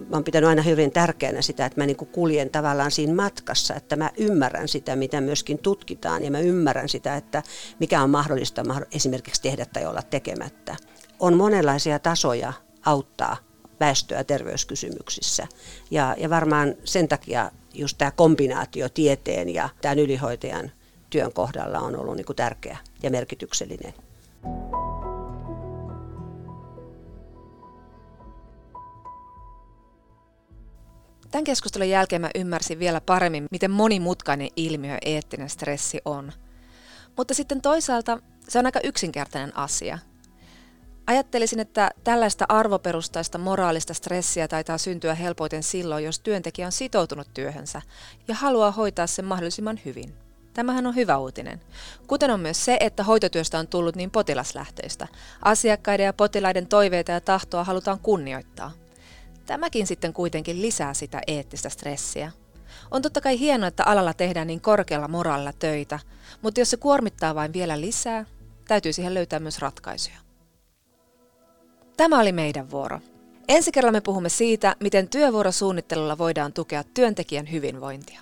[0.09, 3.97] Mä oon pitänyt aina hyvin tärkeänä sitä, että mä niin kuljen tavallaan siinä matkassa, että
[3.97, 7.43] mä ymmärrän sitä, mitä myöskin tutkitaan, ja mä ymmärrän sitä, että
[7.79, 10.77] mikä on mahdollista esimerkiksi tehdä tai olla tekemättä.
[11.23, 12.53] On monenlaisia tasoja
[12.87, 13.37] auttaa
[13.81, 15.47] väestöä terveyskysymyksissä.
[15.91, 20.71] Ja, ja varmaan sen takia just tämä kombinaatio tieteen ja tämän ylihoitajan
[21.11, 23.95] työn kohdalla on ollut niin kuin tärkeä ja merkityksellinen.
[31.31, 36.33] Tämän keskustelun jälkeen mä ymmärsin vielä paremmin, miten monimutkainen ilmiö eettinen stressi on.
[37.17, 38.19] Mutta sitten toisaalta
[38.49, 39.99] se on aika yksinkertainen asia–
[41.07, 47.83] Ajattelisin, että tällaista arvoperustaista moraalista stressiä taitaa syntyä helpoiten silloin, jos työntekijä on sitoutunut työhönsä
[48.29, 50.15] ja haluaa hoitaa sen mahdollisimman hyvin.
[50.55, 51.61] Tämähän on hyvä uutinen.
[52.07, 55.09] Kuten on myös se, että hoitotyöstä on tullut niin potilaslähtöistä.
[55.45, 58.73] Asiakkaiden ja potilaiden toiveita ja tahtoa halutaan kunnioittaa.
[59.47, 62.33] Tämäkin sitten kuitenkin lisää sitä eettistä stressiä.
[62.91, 65.99] On totta kai hienoa, että alalla tehdään niin korkealla moraalilla töitä,
[66.43, 68.25] mutta jos se kuormittaa vain vielä lisää,
[68.69, 70.32] täytyy siihen löytää myös ratkaisuja.
[72.03, 73.01] Tämä oli meidän vuoro.
[73.49, 78.21] Ensi kerralla me puhumme siitä, miten työvuorosuunnittelulla voidaan tukea työntekijän hyvinvointia.